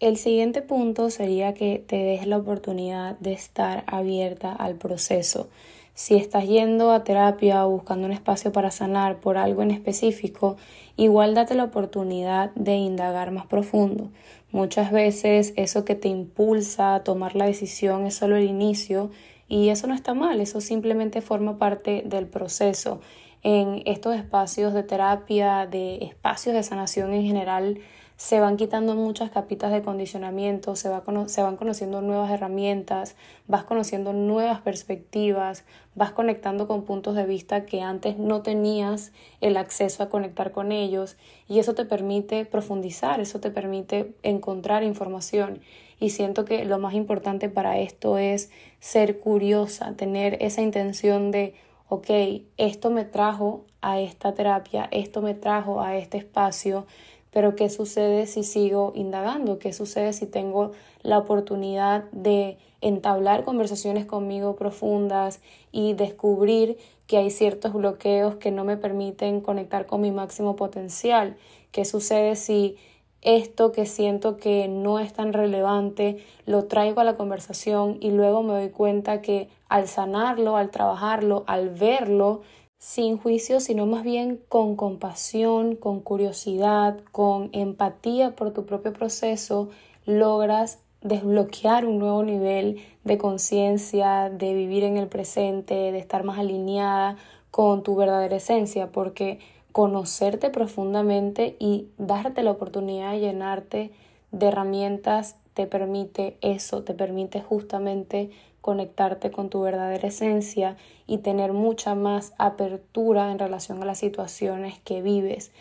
El 0.00 0.16
siguiente 0.16 0.62
punto 0.62 1.10
sería 1.10 1.54
que 1.54 1.78
te 1.78 1.96
des 1.96 2.26
la 2.26 2.36
oportunidad 2.36 3.18
de 3.20 3.32
estar 3.32 3.84
abierta 3.86 4.52
al 4.52 4.74
proceso. 4.74 5.48
Si 5.94 6.16
estás 6.16 6.46
yendo 6.46 6.90
a 6.90 7.04
terapia 7.04 7.66
o 7.66 7.70
buscando 7.70 8.06
un 8.06 8.12
espacio 8.12 8.50
para 8.50 8.70
sanar 8.70 9.20
por 9.20 9.36
algo 9.36 9.62
en 9.62 9.70
específico, 9.70 10.56
igual 10.96 11.34
date 11.34 11.54
la 11.54 11.64
oportunidad 11.64 12.50
de 12.54 12.76
indagar 12.76 13.30
más 13.30 13.46
profundo. 13.46 14.10
Muchas 14.52 14.90
veces 14.90 15.52
eso 15.56 15.84
que 15.84 15.94
te 15.94 16.08
impulsa 16.08 16.94
a 16.94 17.04
tomar 17.04 17.36
la 17.36 17.44
decisión 17.44 18.06
es 18.06 18.14
solo 18.14 18.36
el 18.36 18.44
inicio 18.44 19.10
y 19.48 19.68
eso 19.68 19.86
no 19.86 19.94
está 19.94 20.14
mal, 20.14 20.40
eso 20.40 20.62
simplemente 20.62 21.20
forma 21.20 21.58
parte 21.58 22.02
del 22.06 22.26
proceso. 22.26 23.00
En 23.42 23.82
estos 23.84 24.16
espacios 24.16 24.72
de 24.72 24.84
terapia, 24.84 25.66
de 25.66 25.96
espacios 25.96 26.54
de 26.54 26.62
sanación 26.62 27.12
en 27.12 27.24
general, 27.24 27.80
se 28.22 28.38
van 28.38 28.56
quitando 28.56 28.94
muchas 28.94 29.32
capitas 29.32 29.72
de 29.72 29.82
condicionamiento, 29.82 30.76
se, 30.76 30.88
va 30.88 31.02
se 31.26 31.42
van 31.42 31.56
conociendo 31.56 32.02
nuevas 32.02 32.30
herramientas, 32.30 33.16
vas 33.48 33.64
conociendo 33.64 34.12
nuevas 34.12 34.60
perspectivas, 34.60 35.64
vas 35.96 36.12
conectando 36.12 36.68
con 36.68 36.84
puntos 36.84 37.16
de 37.16 37.26
vista 37.26 37.66
que 37.66 37.80
antes 37.80 38.18
no 38.18 38.42
tenías 38.42 39.10
el 39.40 39.56
acceso 39.56 40.04
a 40.04 40.08
conectar 40.08 40.52
con 40.52 40.70
ellos 40.70 41.16
y 41.48 41.58
eso 41.58 41.74
te 41.74 41.84
permite 41.84 42.44
profundizar, 42.44 43.18
eso 43.18 43.40
te 43.40 43.50
permite 43.50 44.14
encontrar 44.22 44.84
información. 44.84 45.60
Y 45.98 46.10
siento 46.10 46.44
que 46.44 46.64
lo 46.64 46.78
más 46.78 46.94
importante 46.94 47.48
para 47.48 47.80
esto 47.80 48.18
es 48.18 48.52
ser 48.78 49.18
curiosa, 49.18 49.94
tener 49.96 50.38
esa 50.40 50.62
intención 50.62 51.32
de, 51.32 51.54
ok, 51.88 52.08
esto 52.56 52.90
me 52.90 53.04
trajo 53.04 53.64
a 53.80 53.98
esta 53.98 54.32
terapia, 54.32 54.88
esto 54.92 55.22
me 55.22 55.34
trajo 55.34 55.80
a 55.80 55.96
este 55.96 56.18
espacio, 56.18 56.86
pero 57.32 57.56
¿qué 57.56 57.70
sucede 57.70 58.26
si 58.26 58.44
sigo 58.44 58.92
indagando? 58.94 59.58
¿Qué 59.58 59.72
sucede 59.72 60.12
si 60.12 60.26
tengo 60.26 60.72
la 61.02 61.18
oportunidad 61.18 62.04
de 62.12 62.58
entablar 62.82 63.44
conversaciones 63.44 64.04
conmigo 64.04 64.54
profundas 64.54 65.40
y 65.72 65.94
descubrir 65.94 66.76
que 67.06 67.16
hay 67.16 67.30
ciertos 67.30 67.72
bloqueos 67.72 68.36
que 68.36 68.50
no 68.50 68.64
me 68.64 68.76
permiten 68.76 69.40
conectar 69.40 69.86
con 69.86 70.02
mi 70.02 70.10
máximo 70.10 70.56
potencial? 70.56 71.36
¿Qué 71.70 71.86
sucede 71.86 72.36
si 72.36 72.76
esto 73.22 73.72
que 73.72 73.86
siento 73.86 74.36
que 74.36 74.68
no 74.68 74.98
es 74.98 75.12
tan 75.12 75.32
relevante 75.32 76.22
lo 76.44 76.64
traigo 76.64 77.00
a 77.00 77.04
la 77.04 77.16
conversación 77.16 77.96
y 78.00 78.10
luego 78.10 78.42
me 78.42 78.52
doy 78.52 78.70
cuenta 78.70 79.22
que 79.22 79.48
al 79.68 79.88
sanarlo, 79.88 80.56
al 80.56 80.70
trabajarlo, 80.70 81.44
al 81.46 81.70
verlo, 81.70 82.42
sin 82.82 83.16
juicio, 83.16 83.60
sino 83.60 83.86
más 83.86 84.02
bien 84.02 84.40
con 84.48 84.74
compasión, 84.74 85.76
con 85.76 86.00
curiosidad, 86.00 86.98
con 87.12 87.48
empatía 87.52 88.34
por 88.34 88.52
tu 88.52 88.66
propio 88.66 88.92
proceso, 88.92 89.70
logras 90.04 90.80
desbloquear 91.00 91.86
un 91.86 92.00
nuevo 92.00 92.24
nivel 92.24 92.80
de 93.04 93.18
conciencia, 93.18 94.30
de 94.30 94.52
vivir 94.54 94.82
en 94.82 94.96
el 94.96 95.06
presente, 95.06 95.74
de 95.92 95.98
estar 96.00 96.24
más 96.24 96.40
alineada 96.40 97.18
con 97.52 97.84
tu 97.84 97.94
verdadera 97.94 98.34
esencia, 98.34 98.90
porque 98.90 99.38
conocerte 99.70 100.50
profundamente 100.50 101.54
y 101.60 101.86
darte 101.98 102.42
la 102.42 102.50
oportunidad 102.50 103.12
de 103.12 103.20
llenarte 103.20 103.92
de 104.32 104.46
herramientas 104.46 105.36
te 105.54 105.68
permite 105.68 106.36
eso, 106.40 106.82
te 106.82 106.94
permite 106.94 107.42
justamente 107.42 108.30
conectarte 108.62 109.30
con 109.30 109.50
tu 109.50 109.60
verdadera 109.60 110.08
esencia 110.08 110.78
y 111.06 111.18
tener 111.18 111.52
mucha 111.52 111.94
más 111.94 112.32
apertura 112.38 113.30
en 113.30 113.38
relación 113.38 113.82
a 113.82 113.86
las 113.86 113.98
situaciones 113.98 114.78
que 114.78 115.02
vives. 115.02 115.52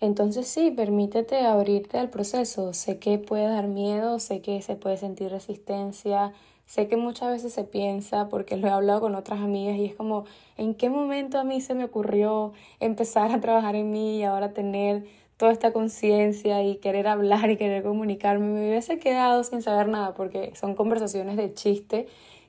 Entonces 0.00 0.46
sí, 0.46 0.70
permítete 0.70 1.40
abrirte 1.40 1.98
al 1.98 2.08
proceso. 2.08 2.72
Sé 2.72 2.98
que 2.98 3.18
puede 3.18 3.46
dar 3.46 3.66
miedo, 3.66 4.18
sé 4.18 4.40
que 4.40 4.62
se 4.62 4.76
puede 4.76 4.96
sentir 4.96 5.30
resistencia, 5.30 6.32
sé 6.66 6.86
que 6.86 6.96
muchas 6.96 7.30
veces 7.30 7.52
se 7.52 7.64
piensa, 7.64 8.28
porque 8.28 8.56
lo 8.56 8.68
he 8.68 8.70
hablado 8.70 9.00
con 9.00 9.14
otras 9.14 9.40
amigas 9.40 9.76
y 9.76 9.86
es 9.86 9.94
como, 9.94 10.24
¿en 10.56 10.74
qué 10.74 10.88
momento 10.88 11.38
a 11.38 11.44
mí 11.44 11.60
se 11.60 11.74
me 11.74 11.84
ocurrió 11.84 12.52
empezar 12.78 13.32
a 13.32 13.40
trabajar 13.40 13.74
en 13.74 13.90
mí 13.90 14.18
y 14.18 14.22
ahora 14.22 14.52
tener 14.52 15.04
toda 15.36 15.52
esta 15.52 15.72
conciencia 15.72 16.62
y 16.62 16.76
querer 16.76 17.08
hablar 17.08 17.50
y 17.50 17.56
querer 17.56 17.82
comunicarme? 17.82 18.46
Me 18.46 18.68
hubiese 18.68 19.00
quedado 19.00 19.42
sin 19.42 19.62
saber 19.62 19.88
nada 19.88 20.14
porque 20.14 20.54
son 20.54 20.76
conversaciones 20.76 21.36
de 21.36 21.54
chiste 21.54 22.06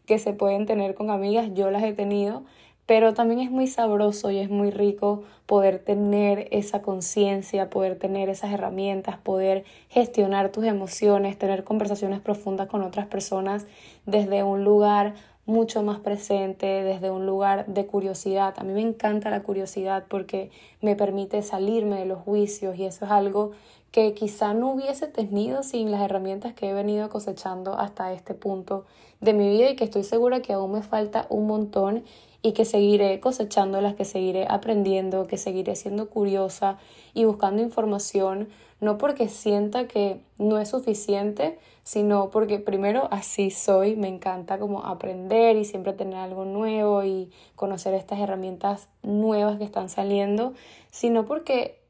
que 0.10 0.18
se 0.18 0.34
pueden 0.34 0.66
tener 0.66 0.96
con 0.96 1.12
amigas, 1.12 1.52
yo 1.54 1.70
las 1.70 1.84
he 1.84 1.94
tenido, 1.94 2.42
pero 2.88 3.14
también 3.14 3.42
es 3.42 3.52
muy 3.52 3.68
sabroso 3.68 4.32
y 4.32 4.40
es 4.40 4.50
muy 4.50 4.72
rico 4.72 5.22
poder 5.46 5.78
tener 5.78 6.48
esa 6.50 6.82
conciencia, 6.82 7.70
poder 7.70 8.00
tener 8.00 8.28
esas 8.28 8.52
herramientas, 8.52 9.18
poder 9.20 9.66
gestionar 9.88 10.52
tus 10.52 10.66
emociones, 10.66 11.38
tener 11.38 11.64
conversaciones 11.64 12.22
profundas 12.22 12.68
con 12.68 12.82
otras 12.82 13.06
personas 13.06 13.68
desde 14.08 14.42
un 14.42 14.64
lugar 14.64 15.14
mucho 15.46 15.84
más 15.84 16.00
presente, 16.00 16.66
desde 16.66 17.12
un 17.12 17.28
lugar 17.28 17.68
de 17.68 17.86
curiosidad. 17.86 18.56
A 18.58 18.64
mí 18.64 18.74
me 18.74 18.82
encanta 18.82 19.30
la 19.30 19.44
curiosidad 19.44 20.06
porque 20.10 20.50
me 20.82 20.96
permite 20.96 21.44
salirme 21.44 22.00
de 22.00 22.06
los 22.06 22.18
juicios 22.18 22.76
y 22.80 22.86
eso 22.86 23.06
es 23.06 23.12
algo 23.12 23.52
que 23.92 24.16
quizá 24.16 24.56
no 24.56 24.72
hubiese 24.72 25.06
tenido 25.06 25.62
sin 25.62 25.92
las 25.92 26.02
herramientas 26.02 26.54
que 26.54 26.70
he 26.70 26.74
venido 26.74 27.10
cosechando 27.10 27.78
hasta 27.78 28.12
este 28.14 28.34
punto 28.34 28.86
de 29.22 29.34
mi 29.34 29.50
vida 29.50 29.70
y 29.70 29.76
que 29.76 29.84
estoy 29.84 30.04
segura 30.04 30.42
que 30.42 30.54
aún 30.54 30.72
me 30.72 30.82
falta 30.82 31.26
un 31.30 31.48
montón 31.48 32.04
y 32.42 32.54
que 32.54 32.66
seguiré 32.66 33.20
cosechándolas, 33.20 33.96
que 33.96 34.06
seguiré 34.06 34.48
aprendiendo, 34.50 35.28
que 35.28 35.38
seguiré 35.38 35.76
siendo 35.76 36.10
curiosa 36.10 36.78
y 37.14 37.26
buscando 37.26 37.62
información, 37.62 38.48
no 38.80 38.98
porque 38.98 39.28
sienta 39.28 39.88
que 39.88 40.22
no 40.38 40.58
es 40.58 40.70
suficiente, 40.70 41.60
sino 41.84 42.30
porque 42.30 42.60
primero 42.60 43.10
así 43.12 43.52
soy, 43.52 43.98
me 43.98 44.08
encanta 44.08 44.58
como 44.58 44.86
aprender 44.86 45.58
y 45.58 45.66
siempre 45.66 45.92
tener 45.92 46.16
algo 46.16 46.46
nuevo 46.46 47.04
y 47.04 47.30
conocer 47.56 47.94
estas 47.94 48.20
herramientas 48.20 48.88
nuevas 49.04 49.58
que 49.58 49.66
están 49.66 49.90
saliendo, 49.90 50.54
sino 50.92 51.26
porque 51.26 51.82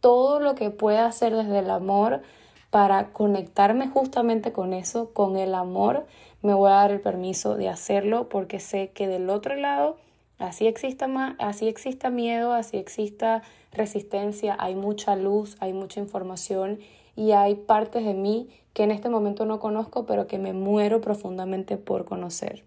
todo 0.00 0.40
lo 0.40 0.54
que 0.54 0.70
pueda 0.70 1.04
hacer 1.04 1.36
desde 1.36 1.58
el 1.58 1.68
amor 1.68 2.22
para 2.70 3.12
conectarme 3.12 3.88
justamente 3.88 4.52
con 4.52 4.72
eso, 4.72 5.12
con 5.12 5.36
el 5.36 5.54
amor, 5.54 6.06
me 6.42 6.54
voy 6.54 6.70
a 6.70 6.74
dar 6.74 6.90
el 6.90 7.00
permiso 7.00 7.56
de 7.56 7.68
hacerlo 7.68 8.28
porque 8.28 8.60
sé 8.60 8.90
que 8.90 9.08
del 9.08 9.28
otro 9.30 9.54
lado, 9.56 9.96
así 10.38 10.66
exista, 10.66 11.06
así 11.38 11.68
exista 11.68 12.10
miedo, 12.10 12.52
así 12.52 12.76
exista 12.76 13.42
resistencia, 13.72 14.56
hay 14.58 14.74
mucha 14.74 15.16
luz, 15.16 15.56
hay 15.60 15.72
mucha 15.72 16.00
información 16.00 16.78
y 17.16 17.32
hay 17.32 17.54
partes 17.54 18.04
de 18.04 18.14
mí 18.14 18.48
que 18.72 18.84
en 18.84 18.90
este 18.90 19.08
momento 19.08 19.44
no 19.44 19.60
conozco, 19.60 20.06
pero 20.06 20.26
que 20.26 20.38
me 20.38 20.52
muero 20.52 21.00
profundamente 21.00 21.76
por 21.76 22.04
conocer. 22.04 22.64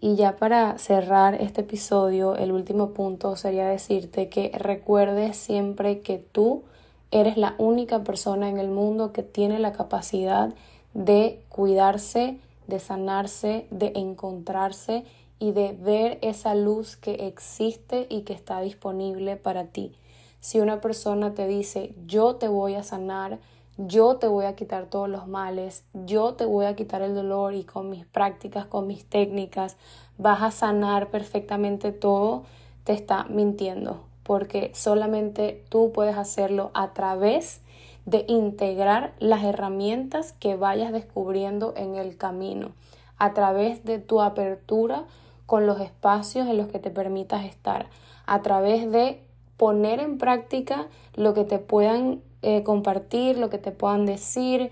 Y 0.00 0.16
ya 0.16 0.36
para 0.36 0.78
cerrar 0.78 1.34
este 1.34 1.62
episodio, 1.62 2.36
el 2.36 2.52
último 2.52 2.90
punto 2.90 3.36
sería 3.36 3.66
decirte 3.66 4.28
que 4.28 4.50
recuerdes 4.54 5.36
siempre 5.36 6.00
que 6.00 6.18
tú 6.18 6.62
eres 7.10 7.36
la 7.36 7.54
única 7.58 8.02
persona 8.02 8.48
en 8.48 8.58
el 8.58 8.68
mundo 8.68 9.12
que 9.12 9.22
tiene 9.22 9.58
la 9.58 9.72
capacidad 9.72 10.52
de 10.94 11.40
cuidarse, 11.48 12.38
de 12.66 12.78
sanarse, 12.78 13.66
de 13.70 13.92
encontrarse 13.94 15.04
y 15.38 15.52
de 15.52 15.72
ver 15.72 16.18
esa 16.22 16.54
luz 16.54 16.96
que 16.96 17.26
existe 17.26 18.06
y 18.08 18.22
que 18.22 18.32
está 18.32 18.60
disponible 18.60 19.36
para 19.36 19.66
ti. 19.66 19.94
Si 20.40 20.60
una 20.60 20.80
persona 20.80 21.34
te 21.34 21.46
dice, 21.46 21.94
yo 22.06 22.36
te 22.36 22.48
voy 22.48 22.74
a 22.74 22.82
sanar, 22.82 23.38
yo 23.76 24.16
te 24.16 24.26
voy 24.28 24.44
a 24.44 24.54
quitar 24.54 24.86
todos 24.86 25.08
los 25.08 25.26
males, 25.26 25.84
yo 25.92 26.34
te 26.34 26.44
voy 26.44 26.66
a 26.66 26.76
quitar 26.76 27.02
el 27.02 27.14
dolor 27.14 27.54
y 27.54 27.64
con 27.64 27.90
mis 27.90 28.06
prácticas, 28.06 28.66
con 28.66 28.86
mis 28.86 29.04
técnicas, 29.04 29.76
vas 30.18 30.42
a 30.42 30.50
sanar 30.50 31.10
perfectamente 31.10 31.92
todo, 31.92 32.44
te 32.84 32.92
está 32.92 33.24
mintiendo, 33.24 34.04
porque 34.22 34.70
solamente 34.74 35.64
tú 35.70 35.92
puedes 35.92 36.16
hacerlo 36.16 36.70
a 36.74 36.92
través 36.92 37.60
de 38.06 38.24
integrar 38.28 39.14
las 39.18 39.44
herramientas 39.44 40.32
que 40.32 40.56
vayas 40.56 40.92
descubriendo 40.92 41.74
en 41.76 41.96
el 41.96 42.16
camino, 42.16 42.72
a 43.18 43.32
través 43.32 43.84
de 43.84 43.98
tu 43.98 44.20
apertura 44.20 45.04
con 45.46 45.66
los 45.66 45.80
espacios 45.80 46.48
en 46.48 46.56
los 46.56 46.68
que 46.68 46.78
te 46.78 46.90
permitas 46.90 47.44
estar, 47.44 47.86
a 48.26 48.42
través 48.42 48.90
de 48.90 49.20
poner 49.56 50.00
en 50.00 50.18
práctica 50.18 50.88
lo 51.14 51.34
que 51.34 51.44
te 51.44 51.58
puedan 51.58 52.20
eh, 52.42 52.62
compartir, 52.62 53.38
lo 53.38 53.50
que 53.50 53.58
te 53.58 53.70
puedan 53.70 54.04
decir, 54.04 54.70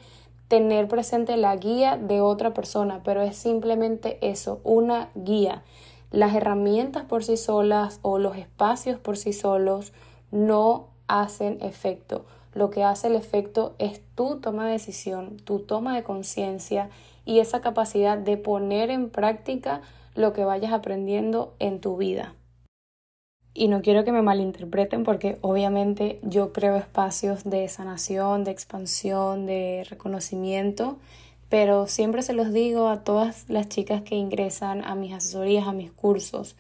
tener 0.49 0.89
presente 0.89 1.37
la 1.39 1.57
guía 1.57 1.97
de 1.97 2.21
otra 2.21 2.53
persona, 2.53 3.01
pero 3.05 3.23
es 3.23 3.37
simplemente 3.37 4.19
eso, 4.21 4.61
una 4.65 5.09
guía. 5.15 5.63
Las 6.11 6.35
herramientas 6.35 7.05
por 7.05 7.25
sí 7.25 7.39
solas 7.39 8.01
o 8.03 8.19
los 8.19 8.37
espacios 8.37 8.99
por 8.99 9.17
sí 9.17 9.33
solos 9.33 9.95
no 10.31 10.89
hacen 11.09 11.59
efecto. 11.63 12.27
Lo 12.55 12.71
que 12.71 12.85
hace 12.85 13.07
el 13.07 13.17
efecto 13.17 13.75
es 13.79 14.03
tu 14.15 14.41
toma 14.41 14.67
de 14.67 14.73
decisión, 14.73 15.39
tu 15.39 15.61
toma 15.61 15.97
de 15.97 16.03
conciencia 16.03 16.91
y 17.25 17.39
esa 17.39 17.61
capacidad 17.61 18.19
de 18.19 18.37
poner 18.37 18.91
en 18.91 19.11
práctica 19.11 19.81
lo 20.15 20.33
que 20.33 20.45
vayas 20.45 20.73
aprendiendo 20.73 21.55
en 21.59 21.81
tu 21.81 21.97
vida. 21.97 22.35
Y 23.55 23.69
no 23.69 23.83
quiero 23.83 24.05
que 24.05 24.13
me 24.13 24.23
malinterpreten 24.23 25.05
porque 25.05 25.39
obviamente 25.43 26.19
yo 26.23 26.53
creo 26.53 26.77
espacios 26.77 27.45
de 27.45 27.69
sanación, 27.69 28.45
de 28.45 28.51
expansión, 28.51 29.47
de 29.47 29.87
reconocimiento, 29.89 30.97
pero 31.51 31.87
siempre 31.87 32.23
se 32.23 32.33
los 32.33 32.51
digo 32.53 32.89
a 32.89 33.05
todas 33.05 33.51
las 33.51 33.69
chicas 33.69 34.03
que 34.03 34.15
ingresan 34.15 34.85
a 34.85 34.95
mis 34.95 35.13
asesorías, 35.13 35.69
a 35.69 35.73
mis 35.73 35.93
cursos. 35.93 36.57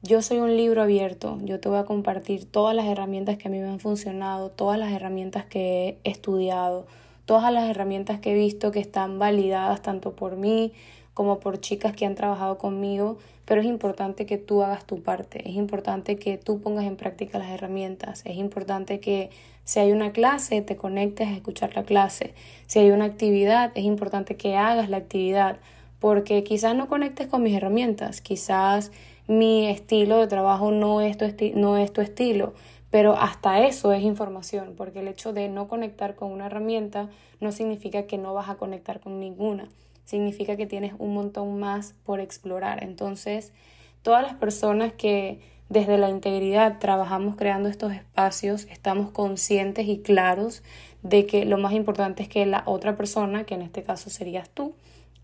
Yo 0.00 0.22
soy 0.22 0.38
un 0.38 0.56
libro 0.56 0.82
abierto, 0.82 1.40
yo 1.42 1.58
te 1.58 1.68
voy 1.68 1.78
a 1.78 1.84
compartir 1.84 2.44
todas 2.44 2.72
las 2.72 2.86
herramientas 2.86 3.36
que 3.36 3.48
a 3.48 3.50
mí 3.50 3.58
me 3.58 3.66
han 3.66 3.80
funcionado, 3.80 4.48
todas 4.48 4.78
las 4.78 4.92
herramientas 4.92 5.44
que 5.44 5.98
he 6.04 6.10
estudiado, 6.10 6.86
todas 7.24 7.52
las 7.52 7.68
herramientas 7.68 8.20
que 8.20 8.30
he 8.30 8.34
visto 8.34 8.70
que 8.70 8.78
están 8.78 9.18
validadas 9.18 9.82
tanto 9.82 10.12
por 10.14 10.36
mí 10.36 10.72
como 11.14 11.40
por 11.40 11.60
chicas 11.60 11.96
que 11.96 12.06
han 12.06 12.14
trabajado 12.14 12.58
conmigo. 12.58 13.18
Pero 13.44 13.60
es 13.60 13.66
importante 13.66 14.24
que 14.24 14.38
tú 14.38 14.62
hagas 14.62 14.86
tu 14.86 15.02
parte, 15.02 15.48
es 15.48 15.56
importante 15.56 16.16
que 16.16 16.38
tú 16.38 16.60
pongas 16.60 16.84
en 16.84 16.94
práctica 16.94 17.40
las 17.40 17.50
herramientas, 17.50 18.22
es 18.24 18.36
importante 18.36 19.00
que 19.00 19.30
si 19.64 19.80
hay 19.80 19.90
una 19.90 20.12
clase 20.12 20.62
te 20.62 20.76
conectes 20.76 21.26
a 21.26 21.32
escuchar 21.32 21.74
la 21.74 21.82
clase, 21.82 22.34
si 22.68 22.78
hay 22.78 22.92
una 22.92 23.06
actividad 23.06 23.72
es 23.74 23.82
importante 23.82 24.36
que 24.36 24.54
hagas 24.54 24.90
la 24.90 24.98
actividad, 24.98 25.56
porque 25.98 26.44
quizás 26.44 26.76
no 26.76 26.86
conectes 26.86 27.26
con 27.26 27.42
mis 27.42 27.56
herramientas, 27.56 28.20
quizás 28.20 28.92
mi 29.28 29.68
estilo 29.68 30.18
de 30.18 30.26
trabajo 30.26 30.72
no 30.72 31.00
es 31.00 31.16
tu, 31.16 31.26
no 31.54 31.76
es 31.76 31.92
tu 31.92 32.00
estilo, 32.00 32.54
pero 32.90 33.14
hasta 33.14 33.64
eso 33.66 33.92
es 33.92 34.02
información, 34.02 34.74
porque 34.76 35.00
el 35.00 35.08
hecho 35.08 35.32
de 35.32 35.48
no 35.48 35.68
conectar 35.68 36.16
con 36.16 36.32
una 36.32 36.46
herramienta 36.46 37.08
no 37.40 37.52
significa 37.52 38.04
que 38.04 38.18
no 38.18 38.34
vas 38.34 38.48
a 38.48 38.56
conectar 38.56 38.98
con 38.98 39.20
ninguna 39.20 39.68
significa 40.08 40.56
que 40.56 40.66
tienes 40.66 40.94
un 40.98 41.12
montón 41.12 41.60
más 41.60 41.94
por 42.02 42.18
explorar. 42.18 42.82
Entonces, 42.82 43.52
todas 44.00 44.22
las 44.22 44.32
personas 44.36 44.94
que 44.94 45.38
desde 45.68 45.98
la 45.98 46.08
integridad 46.08 46.78
trabajamos 46.78 47.36
creando 47.36 47.68
estos 47.68 47.92
espacios, 47.92 48.66
estamos 48.70 49.10
conscientes 49.10 49.86
y 49.86 49.98
claros 49.98 50.62
de 51.02 51.26
que 51.26 51.44
lo 51.44 51.58
más 51.58 51.74
importante 51.74 52.22
es 52.22 52.30
que 52.30 52.46
la 52.46 52.62
otra 52.64 52.96
persona, 52.96 53.44
que 53.44 53.54
en 53.54 53.60
este 53.60 53.82
caso 53.82 54.08
serías 54.08 54.48
tú, 54.48 54.72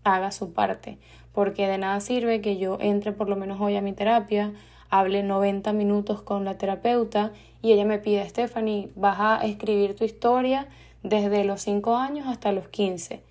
haga 0.05 0.31
su 0.31 0.53
parte, 0.53 0.97
porque 1.33 1.67
de 1.67 1.77
nada 1.77 1.99
sirve 1.99 2.39
que 2.39 2.55
yo 2.55 2.77
entre 2.79 3.11
por 3.11 3.27
lo 3.27 3.35
menos 3.35 3.59
hoy 3.59 3.75
a 3.75 3.81
mi 3.81 3.91
terapia, 3.91 4.53
hable 4.89 5.21
90 5.21 5.73
minutos 5.73 6.21
con 6.21 6.45
la 6.45 6.57
terapeuta 6.57 7.33
y 7.61 7.73
ella 7.73 7.83
me 7.83 7.99
pide, 7.99 8.29
Stephanie, 8.29 8.89
vas 8.95 9.17
a 9.19 9.45
escribir 9.45 9.97
tu 9.97 10.05
historia 10.05 10.67
desde 11.03 11.43
los 11.43 11.59
5 11.61 11.97
años 11.97 12.27
hasta 12.27 12.53
los 12.53 12.69
15 12.69 13.21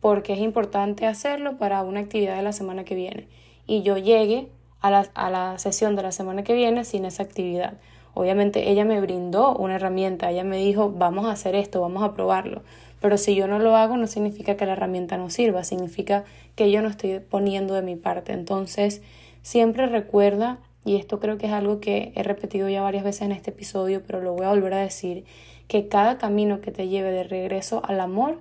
porque 0.00 0.32
es 0.32 0.38
importante 0.38 1.06
hacerlo 1.06 1.58
para 1.58 1.82
una 1.82 2.00
actividad 2.00 2.36
de 2.36 2.42
la 2.42 2.52
semana 2.52 2.84
que 2.84 2.94
viene. 2.94 3.28
Y 3.66 3.82
yo 3.82 3.96
llegue 3.96 4.48
a 4.80 4.90
la, 4.90 5.08
a 5.14 5.30
la 5.30 5.58
sesión 5.58 5.96
de 5.96 6.02
la 6.02 6.12
semana 6.12 6.44
que 6.44 6.54
viene 6.54 6.84
sin 6.84 7.04
esa 7.04 7.22
actividad. 7.22 7.74
Obviamente 8.14 8.70
ella 8.70 8.84
me 8.84 9.00
brindó 9.00 9.54
una 9.54 9.76
herramienta, 9.76 10.30
ella 10.30 10.44
me 10.44 10.56
dijo, 10.56 10.90
vamos 10.90 11.26
a 11.26 11.32
hacer 11.32 11.54
esto, 11.54 11.80
vamos 11.80 12.02
a 12.02 12.14
probarlo. 12.14 12.62
Pero 13.00 13.18
si 13.18 13.34
yo 13.34 13.46
no 13.46 13.58
lo 13.58 13.76
hago, 13.76 13.96
no 13.96 14.06
significa 14.06 14.56
que 14.56 14.66
la 14.66 14.72
herramienta 14.72 15.16
no 15.16 15.30
sirva, 15.30 15.64
significa 15.64 16.24
que 16.56 16.70
yo 16.70 16.82
no 16.82 16.88
estoy 16.88 17.20
poniendo 17.20 17.74
de 17.74 17.82
mi 17.82 17.96
parte. 17.96 18.32
Entonces, 18.32 19.02
siempre 19.42 19.86
recuerda, 19.86 20.58
y 20.84 20.96
esto 20.96 21.20
creo 21.20 21.38
que 21.38 21.46
es 21.46 21.52
algo 21.52 21.80
que 21.80 22.12
he 22.14 22.22
repetido 22.22 22.68
ya 22.68 22.82
varias 22.82 23.04
veces 23.04 23.22
en 23.22 23.32
este 23.32 23.50
episodio, 23.50 24.02
pero 24.06 24.20
lo 24.20 24.34
voy 24.34 24.46
a 24.46 24.50
volver 24.50 24.74
a 24.74 24.78
decir, 24.78 25.24
que 25.68 25.88
cada 25.88 26.18
camino 26.18 26.60
que 26.60 26.72
te 26.72 26.88
lleve 26.88 27.12
de 27.12 27.24
regreso 27.24 27.82
al 27.84 28.00
amor 28.00 28.38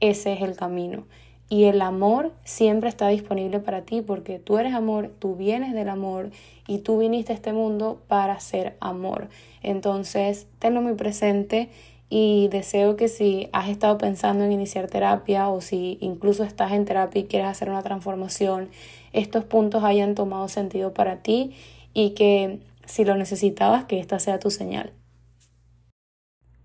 ese 0.00 0.32
es 0.34 0.42
el 0.42 0.56
camino. 0.56 1.04
Y 1.48 1.64
el 1.64 1.82
amor 1.82 2.32
siempre 2.42 2.88
está 2.88 3.08
disponible 3.08 3.60
para 3.60 3.82
ti 3.82 4.00
porque 4.00 4.38
tú 4.38 4.58
eres 4.58 4.74
amor, 4.74 5.10
tú 5.18 5.36
vienes 5.36 5.72
del 5.72 5.88
amor 5.88 6.30
y 6.66 6.78
tú 6.78 6.98
viniste 6.98 7.32
a 7.32 7.36
este 7.36 7.52
mundo 7.52 8.02
para 8.08 8.40
ser 8.40 8.76
amor. 8.80 9.28
Entonces, 9.62 10.46
tenlo 10.58 10.82
muy 10.82 10.94
presente 10.94 11.68
y 12.16 12.46
deseo 12.46 12.94
que 12.94 13.08
si 13.08 13.48
has 13.52 13.68
estado 13.68 13.98
pensando 13.98 14.44
en 14.44 14.52
iniciar 14.52 14.86
terapia 14.86 15.48
o 15.48 15.60
si 15.60 15.98
incluso 16.00 16.44
estás 16.44 16.70
en 16.70 16.84
terapia 16.84 17.22
y 17.22 17.24
quieres 17.24 17.48
hacer 17.48 17.68
una 17.68 17.82
transformación, 17.82 18.68
estos 19.12 19.42
puntos 19.42 19.82
hayan 19.82 20.14
tomado 20.14 20.46
sentido 20.46 20.94
para 20.94 21.22
ti 21.22 21.56
y 21.92 22.10
que 22.10 22.60
si 22.86 23.04
lo 23.04 23.16
necesitabas, 23.16 23.86
que 23.86 23.98
esta 23.98 24.20
sea 24.20 24.38
tu 24.38 24.52
señal. 24.52 24.92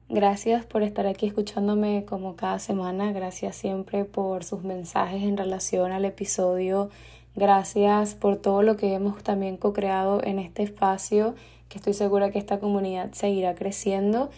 Gracias 0.08 0.68
por 0.68 0.84
estar 0.84 1.08
aquí 1.08 1.26
escuchándome 1.26 2.06
como 2.06 2.36
cada 2.36 2.60
semana. 2.60 3.12
Gracias 3.12 3.56
siempre 3.56 4.06
por 4.06 4.44
sus 4.44 4.62
mensajes 4.62 5.24
en 5.24 5.36
relación 5.36 5.92
al 5.92 6.06
episodio. 6.06 6.92
Gracias 7.36 8.14
por 8.14 8.38
todo 8.38 8.62
lo 8.62 8.78
que 8.78 8.94
hemos 8.94 9.24
también 9.24 9.58
co-creado 9.58 10.24
en 10.24 10.38
este 10.38 10.62
espacio, 10.62 11.34
que 11.70 11.80
estoy 11.80 11.96
segura 11.96 12.30
que 12.30 12.38
esta 12.38 12.60
comunidad 12.60 13.14
seguirá 13.14 13.56
creciendo. 13.56 14.30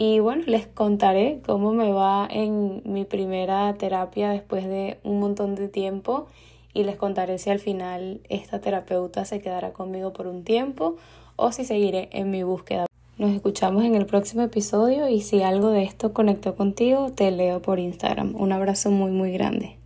Y 0.00 0.20
bueno, 0.20 0.44
les 0.46 0.68
contaré 0.68 1.40
cómo 1.44 1.72
me 1.72 1.90
va 1.90 2.28
en 2.30 2.82
mi 2.84 3.04
primera 3.04 3.74
terapia 3.74 4.30
después 4.30 4.64
de 4.64 5.00
un 5.02 5.18
montón 5.18 5.56
de 5.56 5.66
tiempo 5.66 6.28
y 6.72 6.84
les 6.84 6.94
contaré 6.94 7.36
si 7.38 7.50
al 7.50 7.58
final 7.58 8.20
esta 8.28 8.60
terapeuta 8.60 9.24
se 9.24 9.40
quedará 9.40 9.72
conmigo 9.72 10.12
por 10.12 10.28
un 10.28 10.44
tiempo 10.44 10.94
o 11.34 11.50
si 11.50 11.64
seguiré 11.64 12.10
en 12.12 12.30
mi 12.30 12.44
búsqueda 12.44 12.86
Nos 13.16 13.32
escuchamos 13.32 13.82
en 13.82 13.96
el 13.96 14.06
próximo 14.06 14.42
episodio 14.42 15.08
y 15.08 15.20
si 15.20 15.42
algo 15.42 15.70
de 15.70 15.82
esto 15.82 16.12
conectó 16.12 16.54
contigo, 16.54 17.10
te 17.10 17.32
leo 17.32 17.60
por 17.60 17.80
Instagram. 17.80 18.36
Un 18.36 18.52
abrazo 18.52 18.92
muy 18.92 19.10
muy 19.10 19.32
grande. 19.32 19.77